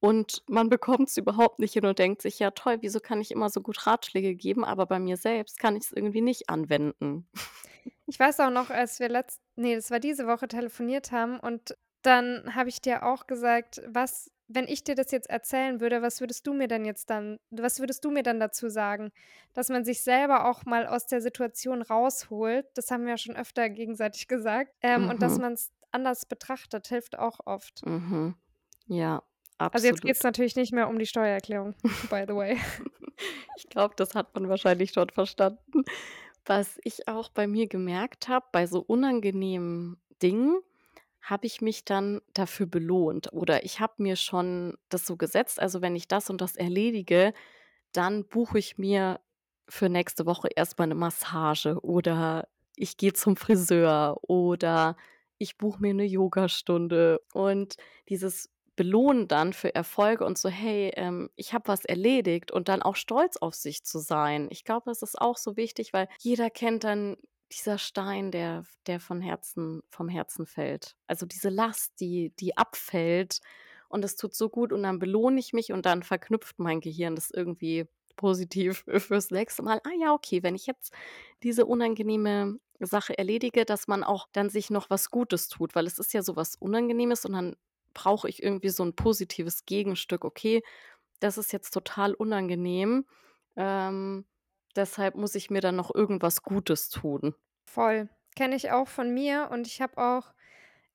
und 0.00 0.44
man 0.48 0.68
bekommt 0.70 1.08
es 1.10 1.16
überhaupt 1.18 1.58
nicht 1.60 1.74
hin 1.74 1.86
und 1.86 1.98
denkt 1.98 2.22
sich, 2.22 2.38
ja 2.40 2.52
toll, 2.52 2.78
wieso 2.82 3.00
kann 3.00 3.20
ich 3.20 3.32
immer 3.32 3.50
so 3.50 3.60
gut 3.62 3.86
Ratschläge 3.86 4.34
geben, 4.36 4.64
aber 4.64 4.86
bei 4.86 4.98
mir 5.00 5.16
selbst 5.18 5.58
kann 5.58 5.76
ich 5.76 5.84
es 5.84 5.92
irgendwie 5.92 6.22
nicht 6.22 6.50
anwenden. 6.50 7.28
Ich 8.06 8.18
weiß 8.18 8.40
auch 8.40 8.50
noch, 8.50 8.70
als 8.70 9.00
wir 9.00 9.08
letzt 9.08 9.42
ne, 9.56 9.74
das 9.76 9.90
war 9.90 10.00
diese 10.00 10.26
Woche 10.26 10.48
telefoniert 10.48 11.12
haben 11.12 11.38
und 11.40 11.76
dann 12.02 12.54
habe 12.54 12.68
ich 12.68 12.80
dir 12.80 13.04
auch 13.04 13.26
gesagt: 13.26 13.82
„Was 13.88 14.30
wenn 14.48 14.66
ich 14.68 14.84
dir 14.84 14.94
das 14.94 15.10
jetzt 15.10 15.28
erzählen 15.30 15.80
würde, 15.80 16.02
was 16.02 16.20
würdest 16.20 16.46
du 16.46 16.52
mir 16.54 16.68
denn 16.68 16.84
jetzt 16.84 17.10
dann 17.10 17.38
was 17.50 17.80
würdest 17.80 18.04
du 18.04 18.10
mir 18.10 18.22
dann 18.22 18.40
dazu 18.40 18.68
sagen?“ 18.68 19.10
Dass 19.54 19.68
man 19.68 19.84
sich 19.84 20.02
selber 20.02 20.48
auch 20.48 20.64
mal 20.64 20.86
aus 20.86 21.06
der 21.06 21.20
Situation 21.20 21.82
rausholt, 21.82 22.66
das 22.74 22.90
haben 22.90 23.04
wir 23.04 23.10
ja 23.12 23.18
schon 23.18 23.36
öfter 23.36 23.68
gegenseitig 23.70 24.28
gesagt, 24.28 24.72
ähm, 24.82 25.06
und 25.08 25.22
dass 25.22 25.36
Mhm, 25.36 25.38
man 25.38 25.54
es 25.54 25.72
anders 25.92 26.26
betrachtet, 26.26 26.88
hilft 26.88 27.18
auch 27.18 27.40
oft. 27.46 27.84
mhm. 27.84 28.34
Ja, 28.88 29.22
Also, 29.72 29.86
jetzt 29.88 30.04
geht's 30.04 30.22
absolut. 30.22 30.24
natürlich 30.24 30.56
nicht 30.56 30.72
mehr 30.72 30.88
um 30.88 30.98
die 30.98 31.06
Steuererklärung, 31.06 31.74
by 32.08 32.24
the 32.26 32.34
way. 32.34 32.58
Ich 33.54 33.68
glaube, 33.68 33.94
das 33.96 34.14
hat 34.14 34.34
man 34.34 34.48
wahrscheinlich 34.48 34.92
schon 34.92 35.08
verstanden. 35.10 35.84
Was 36.46 36.78
ich 36.84 37.08
auch 37.08 37.28
bei 37.30 37.46
mir 37.46 37.68
gemerkt 37.68 38.28
habe, 38.28 38.46
bei 38.52 38.66
so 38.66 38.80
unangenehmen 38.80 40.00
Dingen 40.22 40.60
habe 41.30 41.46
ich 41.46 41.60
mich 41.62 41.84
dann 41.84 42.20
dafür 42.34 42.66
belohnt 42.66 43.32
oder 43.32 43.64
ich 43.64 43.80
habe 43.80 43.94
mir 44.02 44.16
schon 44.16 44.76
das 44.90 45.06
so 45.06 45.16
gesetzt, 45.16 45.60
also 45.60 45.82
wenn 45.82 45.96
ich 45.96 46.08
das 46.08 46.30
und 46.30 46.40
das 46.40 46.56
erledige, 46.56 47.34
dann 47.92 48.26
buche 48.28 48.58
ich 48.58 48.78
mir 48.78 49.20
für 49.68 49.88
nächste 49.88 50.26
Woche 50.26 50.48
erst 50.56 50.78
mal 50.78 50.86
'ne 50.88 50.94
Massage 50.96 51.78
oder 51.82 52.48
ich 52.76 52.96
gehe 52.98 53.12
zum 53.14 53.36
Friseur 53.36 54.18
oder 54.22 54.96
ich 55.38 55.58
buche 55.58 55.80
mir 55.82 55.90
eine 55.90 56.04
Yogastunde. 56.04 57.20
Und 57.34 57.76
dieses 58.08 58.50
Belohnen 58.76 59.28
dann 59.28 59.52
für 59.54 59.74
Erfolge 59.74 60.24
und 60.26 60.38
so: 60.38 60.48
„Hey, 60.50 60.92
ähm, 60.96 61.30
ich 61.36 61.54
habe 61.54 61.68
was 61.68 61.84
erledigt“ 61.86 62.52
und 62.52 62.68
dann 62.68 62.82
auch 62.82 62.96
stolz 62.96 63.36
auf 63.38 63.54
sich 63.54 63.84
zu 63.84 63.98
sein. 64.00 64.48
Ich 64.50 64.64
glaube, 64.64 64.84
das 64.86 65.02
ist 65.02 65.20
auch 65.20 65.36
so 65.38 65.56
wichtig, 65.56 65.92
weil 65.94 66.08
jeder 66.20 66.50
kennt 66.50 66.84
dann 66.84 67.16
dieser 67.52 67.78
Stein, 67.78 68.30
der 68.30 68.64
der 68.86 69.00
von 69.00 69.20
Herzen 69.20 69.82
vom 69.90 70.08
Herzen 70.08 70.46
fällt. 70.46 70.96
Also, 71.06 71.26
diese 71.26 71.48
Last, 71.50 72.00
die 72.00 72.32
die 72.38 72.56
abfällt 72.56 73.40
und 73.88 74.04
es 74.04 74.16
tut 74.16 74.34
so 74.34 74.48
gut 74.50 74.72
und 74.72 74.82
dann 74.82 74.98
belohne 74.98 75.38
ich 75.40 75.52
mich 75.52 75.72
und 75.72 75.86
dann 75.86 76.02
verknüpft 76.02 76.58
mein 76.58 76.80
Gehirn 76.80 77.14
das 77.16 77.30
irgendwie 77.30 77.86
positiv 78.16 78.84
fürs 78.98 79.30
nächste 79.30 79.62
Mal. 79.62 79.80
Ah 79.84 79.92
ja, 80.00 80.12
okay, 80.12 80.42
wenn 80.42 80.54
ich 80.54 80.66
jetzt 80.66 80.92
diese 81.42 81.66
unangenehme 81.66 82.58
Sache 82.80 83.16
erledige, 83.18 83.64
dass 83.64 83.88
man 83.88 84.04
auch 84.04 84.28
dann 84.32 84.50
sich 84.50 84.70
noch 84.70 84.90
was 84.90 85.10
Gutes 85.10 85.48
tut, 85.48 85.74
weil 85.74 85.86
es 85.86 85.98
ist 85.98 86.12
ja 86.14 86.22
so 86.22 86.36
was 86.36 86.56
Unangenehmes 86.56 87.24
und 87.24 87.32
dann 87.32 87.56
brauche 87.94 88.28
ich 88.28 88.42
irgendwie 88.42 88.68
so 88.70 88.82
'n 88.84 88.94
positives 88.94 89.64
Gegenstück. 89.66 90.24
Okay, 90.24 90.62
das 91.20 91.38
ist 91.38 91.52
jetzt 91.52 91.70
total 91.72 92.14
unangenehm, 92.14 93.06
ähm, 93.56 94.26
deshalb 94.76 95.14
muss 95.16 95.34
ich 95.34 95.50
mir 95.50 95.60
dann 95.60 95.76
noch 95.76 95.94
irgendwas 95.94 96.42
Gutes 96.42 96.88
tun. 96.90 97.34
Voll. 97.64 98.08
Kenne 98.36 98.56
ich 98.56 98.70
auch 98.70 98.88
von 98.88 99.12
mir 99.12 99.48
und 99.50 99.66
ich 99.66 99.80
habe 99.80 99.98
auch, 99.98 100.34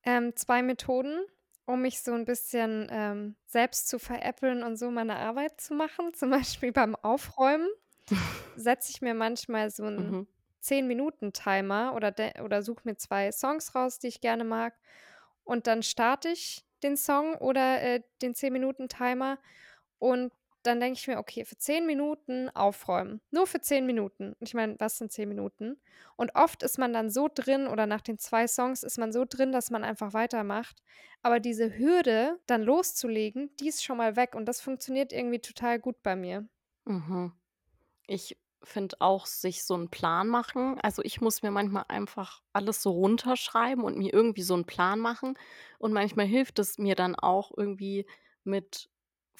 ähm, 0.04 0.36
2 0.36 0.62
Methoden, 0.62 1.26
um 1.66 1.82
mich 1.82 2.00
so 2.02 2.12
'n 2.14 2.24
bisschen, 2.24 2.88
ähm, 2.90 3.36
selbst 3.46 3.88
zu 3.88 3.98
veräppeln 3.98 4.62
und 4.62 4.76
so 4.76 4.90
meine 4.90 5.16
Arbeit 5.16 5.60
zu 5.60 5.74
machen. 5.74 6.14
Zum 6.14 6.30
Beispiel 6.32 6.72
beim 6.72 6.96
Aufräumen 6.96 7.68
setze 8.54 8.90
ich 8.92 9.02
mir 9.02 9.14
manchmal 9.14 9.70
so 9.70 9.84
'n 9.86 10.14
Mhm. 10.14 10.24
10 10.60 10.86
Minuten-Timer 10.88 11.94
oder 11.96 12.12
de 12.12 12.40
oder 12.42 12.62
suche 12.62 12.82
mir 12.84 12.96
2 12.96 13.32
Songs 13.32 13.74
raus, 13.74 13.98
die 14.00 14.08
ich 14.08 14.20
gerne 14.22 14.44
mag 14.44 14.74
und 15.44 15.66
dann 15.68 15.82
starte 15.82 16.28
ich 16.30 16.66
den 16.82 16.96
Song 16.96 17.36
oder, 17.36 17.82
äh, 17.82 18.02
den 18.22 18.34
10 18.34 18.52
Minuten-Timer 18.54 19.38
und 19.98 20.32
dann 20.66 20.80
denke 20.80 20.98
ich 20.98 21.08
mir: 21.08 21.18
„Okay, 21.18 21.44
für 21.44 21.56
10 21.56 21.86
Minuten 21.86 22.48
aufräumen, 22.50 23.20
nur 23.30 23.46
für 23.46 23.60
10 23.60 23.86
Minuten.“ 23.86 24.34
Und 24.34 24.42
ich 24.48 24.54
meine, 24.54 24.76
was 24.78 24.98
sind 24.98 25.12
10 25.12 25.28
Minuten? 25.28 25.80
Und 26.16 26.34
oft 26.36 26.62
ist 26.62 26.78
man 26.78 26.92
dann 26.92 27.10
so 27.10 27.28
drin 27.32 27.66
oder 27.66 27.86
nach 27.86 28.00
den 28.02 28.18
2 28.18 28.46
Songs 28.48 28.82
ist 28.82 28.98
man 28.98 29.12
so 29.12 29.24
drin, 29.28 29.52
dass 29.52 29.70
man 29.70 29.84
einfach 29.84 30.12
weitermacht. 30.14 30.82
Aber 31.22 31.40
diese 31.40 31.76
Hürde, 31.78 32.40
dann 32.46 32.62
loszulegen, 32.62 33.50
die 33.60 33.68
ist 33.68 33.84
schon 33.84 33.96
mal 33.98 34.16
weg 34.16 34.34
und 34.34 34.46
das 34.46 34.60
funktioniert 34.60 35.12
irgendwie 35.12 35.40
total 35.40 35.78
gut 35.80 36.02
bei 36.02 36.16
mir. 36.16 36.48
Mhm. 36.86 37.32
Ich 38.08 38.38
finde 38.64 38.96
auch, 39.00 39.26
sich 39.26 39.64
so 39.64 39.74
'n 39.76 39.90
Plan 39.90 40.28
machen 40.28 40.80
also, 40.82 41.02
ich 41.04 41.20
muss 41.22 41.42
mir 41.42 41.52
manchmal 41.52 41.86
einfach 41.88 42.42
alles 42.54 42.82
so 42.82 42.92
runterschreiben 42.92 43.84
und 43.84 43.98
mir 43.98 44.12
irgendwie 44.14 44.42
so 44.42 44.54
'n 44.56 44.66
Plan 44.66 45.00
machen. 45.00 45.38
Und 45.78 45.92
manchmal 45.94 46.26
hilft 46.26 46.58
es 46.60 46.78
mir 46.78 46.96
dann 46.96 47.16
auch 47.16 47.52
irgendwie 47.56 48.06
mit 48.44 48.90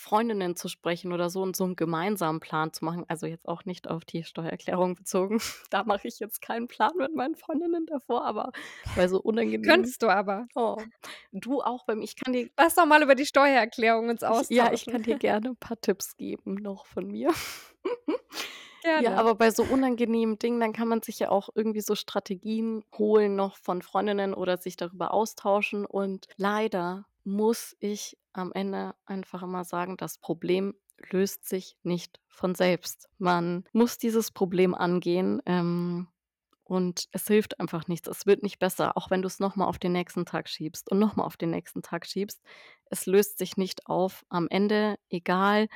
Freundinnen 0.02 0.56
zu 0.56 0.68
sprechen 0.68 1.12
oder 1.12 1.30
so 1.30 1.42
und 1.42 1.56
so 1.56 1.64
'n 1.64 1.76
gemeinsamen 1.76 2.40
Plan 2.40 2.72
zu 2.72 2.84
machen. 2.84 3.04
Also, 3.08 3.26
jetzt 3.26 3.48
auch 3.48 3.64
nicht 3.64 3.88
auf 3.88 4.04
die 4.04 4.24
Steuererklärung 4.24 4.94
bezogen. 4.96 5.40
Da 5.72 5.84
mache 5.84 6.06
ich 6.08 6.18
jetzt 6.18 6.42
keinen 6.42 6.68
Plan 6.68 6.92
mit 6.98 7.14
meinen 7.14 7.34
Freundinnen 7.34 7.86
davor, 7.86 8.24
aber 8.26 8.52
bei 8.94 9.08
so 9.08 9.20
unangenehmen 9.22 9.62
Könntest 9.68 10.02
du 10.02 10.08
aber. 10.08 10.46
oh, 10.54 10.86
du 11.32 11.62
auch 11.62 11.84
beim 11.86 12.02
ich 12.02 12.16
kann 12.16 12.32
dir 12.34 12.50
Lass 12.58 12.74
doch 12.74 12.86
mal 12.86 13.02
über 13.02 13.14
die 13.14 13.26
Steuererklärung 13.26 14.10
uns 14.10 14.22
ich 14.22 14.46
ja, 14.50 14.72
ich 14.72 14.86
kann 14.86 15.02
dir 15.02 15.16
gerne 15.16 15.50
'n 15.50 15.56
paar 15.56 15.80
Tipps 15.80 16.16
geben 16.16 16.54
noch 16.54 16.86
von 16.86 17.06
mir. 17.08 17.30
Ja, 18.84 19.00
Gerne. 19.00 19.16
aber 19.16 19.36
bei 19.36 19.50
so 19.52 19.64
unangenehmen 19.64 20.38
Dingen, 20.40 20.58
dann 20.60 20.72
kann 20.72 20.88
man 20.88 21.02
sich 21.02 21.20
ja 21.20 21.30
auch 21.30 21.50
irgendwie 21.54 21.80
so 21.80 21.94
Strategien 21.94 22.84
holen 22.98 23.36
noch 23.36 23.56
von 23.56 23.80
Freundinnen 23.80 24.34
oder 24.34 24.56
sich 24.58 24.76
darüber 24.76 25.12
austauschen. 25.14 25.86
Und 25.86 26.26
leider 26.36 27.04
muss 27.24 27.76
ich 27.80 28.18
am 28.32 28.52
Ende 28.52 28.94
einfach 29.06 29.42
immer 29.42 29.64
sagen, 29.64 29.96
das 29.96 30.18
Problem 30.18 30.74
löst 31.10 31.48
sich 31.48 31.76
nicht 31.82 32.20
von 32.28 32.54
selbst. 32.54 33.08
Man 33.18 33.64
muss 33.72 33.98
dieses 33.98 34.30
Problem 34.30 34.74
angehen, 34.74 35.42
ähm, 35.46 36.08
und 36.64 37.06
es 37.12 37.26
hilft 37.26 37.60
einfach 37.60 37.88
nichts. 37.88 38.08
Es 38.08 38.24
wird 38.26 38.42
nicht 38.42 38.58
besser, 38.58 38.96
auch 38.96 39.10
wenn 39.10 39.22
du 39.22 39.26
es 39.26 39.40
noch 39.40 39.56
mal 39.56 39.66
auf 39.66 39.78
den 39.78 39.92
nächsten 39.92 40.24
Tag 40.24 40.48
schiebst 40.48 40.90
und 40.90 40.98
noch 40.98 41.16
mal 41.16 41.24
auf 41.24 41.36
den 41.36 41.50
nächsten 41.50 41.82
Tag 41.82 42.06
schiebst. 42.06 42.40
Es 42.86 43.06
löst 43.06 43.38
sich 43.38 43.56
nicht 43.56 43.86
auf. 43.88 44.24
Am 44.28 44.48
Ende, 44.48 44.96
egal 45.10 45.68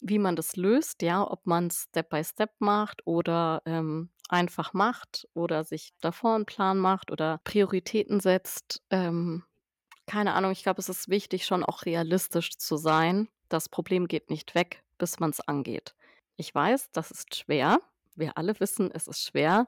wie 0.00 0.18
man 0.18 0.36
das 0.36 0.56
löst, 0.56 1.02
ja, 1.02 1.28
ob 1.28 1.46
man's 1.46 1.86
Step 1.88 2.10
by 2.10 2.22
Step 2.24 2.50
macht 2.60 3.02
oder, 3.06 3.62
ähm, 3.66 4.10
einfach 4.28 4.72
macht 4.74 5.26
oder 5.34 5.64
sich 5.64 5.90
davor 6.00 6.36
'n 6.36 6.46
Plan 6.46 6.78
macht 6.78 7.10
oder 7.10 7.40
Prioritäten 7.44 8.20
setzt. 8.20 8.82
Ähm, 8.90 9.44
keine 10.06 10.34
Ahnung, 10.34 10.52
ich 10.52 10.62
glaube, 10.62 10.80
es 10.80 10.88
ist 10.88 11.08
wichtig, 11.08 11.46
schon 11.46 11.64
auch 11.64 11.84
realistisch 11.84 12.56
zu 12.56 12.76
sein. 12.76 13.28
Das 13.48 13.68
Problem 13.68 14.08
geht 14.08 14.30
nicht 14.30 14.54
weg, 14.54 14.82
bis 14.98 15.20
man's 15.20 15.40
angeht. 15.40 15.94
Ich 16.36 16.54
weiß, 16.54 16.90
das 16.92 17.10
ist 17.10 17.36
schwer. 17.36 17.78
Wir 18.14 18.36
alle 18.36 18.58
wissen, 18.60 18.90
es 18.92 19.08
ist 19.08 19.22
schwer. 19.22 19.66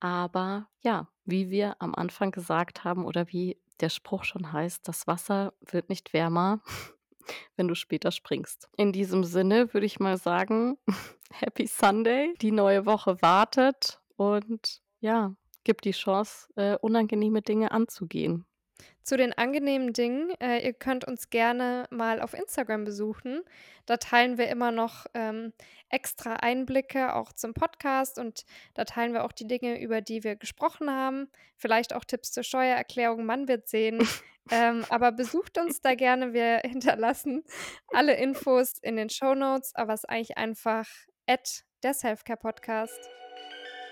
Aber 0.00 0.68
ja, 0.80 1.08
wie 1.24 1.50
wir 1.50 1.76
am 1.80 1.94
Anfang 1.94 2.30
gesagt 2.30 2.84
haben 2.84 3.04
oder 3.04 3.28
wie 3.28 3.60
der 3.80 3.88
Spruch 3.88 4.24
schon 4.24 4.52
heißt: 4.52 4.86
„Das 4.86 5.06
Wasser 5.06 5.52
wird 5.60 5.88
nicht 5.88 6.12
wärmer, 6.12 6.60
wenn 7.56 7.68
du 7.68 7.74
später 7.74 8.10
springst.“ 8.12 8.68
In 8.76 8.92
diesem 8.92 9.24
Sinne 9.24 9.72
würde 9.74 9.86
ich 9.86 10.00
mal 10.00 10.16
sagen, 10.16 10.78
Happy 11.32 11.66
Sunday. 11.66 12.34
Die 12.40 12.52
neue 12.52 12.86
Woche 12.86 13.20
wartet 13.22 14.00
und 14.16 14.82
ja, 15.00 15.34
gibt 15.64 15.84
die 15.84 15.92
Chance, 15.92 16.48
äh, 16.56 16.76
unangenehme 16.80 17.42
Dinge 17.42 17.70
anzugehen. 17.72 18.46
Zu 19.02 19.16
den 19.16 19.32
angenehmen 19.32 19.92
Dingen, 19.92 20.30
äh, 20.40 20.58
ihr 20.58 20.74
könnt 20.74 21.04
uns 21.04 21.30
gerne 21.30 21.86
mal 21.90 22.20
auf 22.20 22.34
Instagram 22.34 22.84
besuchen. 22.84 23.42
Da 23.86 23.96
teilen 23.96 24.36
wir 24.36 24.48
immer 24.48 24.70
noch, 24.70 25.06
ähm, 25.14 25.52
extra 25.88 26.34
Einblicke 26.34 27.14
auch 27.14 27.32
zum 27.32 27.54
Podcast 27.54 28.18
und 28.18 28.44
da 28.74 28.84
teilen 28.84 29.14
wir 29.14 29.24
auch 29.24 29.32
die 29.32 29.46
Dinge, 29.46 29.80
über 29.80 30.00
die 30.00 30.24
wir 30.24 30.36
gesprochen 30.36 30.90
haben. 30.90 31.28
Vielleicht 31.56 31.94
auch 31.94 32.04
Tipps 32.04 32.32
zur 32.32 32.42
Steuererklärung, 32.42 33.24
man 33.24 33.48
wird 33.48 33.68
sehen. 33.68 33.98
Ähm, 34.50 34.86
aber 34.88 35.12
besucht 35.12 35.58
uns 35.58 35.82
da 35.82 35.94
gerne. 35.94 36.32
Wir 36.32 36.60
hinterlassen 36.64 37.44
alle 37.88 38.16
Infos 38.16 38.78
in 38.80 38.96
den 38.96 39.10
Shownotes, 39.10 39.74
aber 39.74 39.92
es 39.92 40.04
ist 40.04 40.08
eigentlich 40.08 40.38
einfach 40.38 40.88
der 41.82 41.92
Selfcare 41.92 42.38
Podcast. 42.38 43.10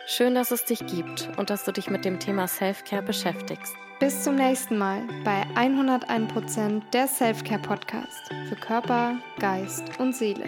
Schön, 0.09 0.37
dass 0.37 0.53
es 0.53 0.65
dich 0.65 0.87
gibt 0.87 1.29
und 1.37 1.51
dass 1.51 1.65
du 1.65 1.73
dich 1.73 1.91
mit 1.91 2.05
dem 2.05 2.21
Thema 2.21 2.47
Self-Care 2.47 3.03
beschäftigst. 3.03 3.75
Bis 3.99 4.23
zum 4.23 4.37
nächsten 4.37 4.79
Mal 4.79 5.03
bei 5.25 5.43
101% 5.57 6.81
der 6.93 7.09
Selfcare 7.09 7.61
Podcast 7.61 8.33
für 8.49 8.55
Körper, 8.55 9.17
Geist 9.41 9.99
und 9.99 10.15
Seele. 10.15 10.45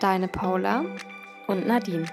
Deine 0.00 0.26
Paula 0.26 0.84
Und 1.46 1.64
Nadine. 1.64 2.06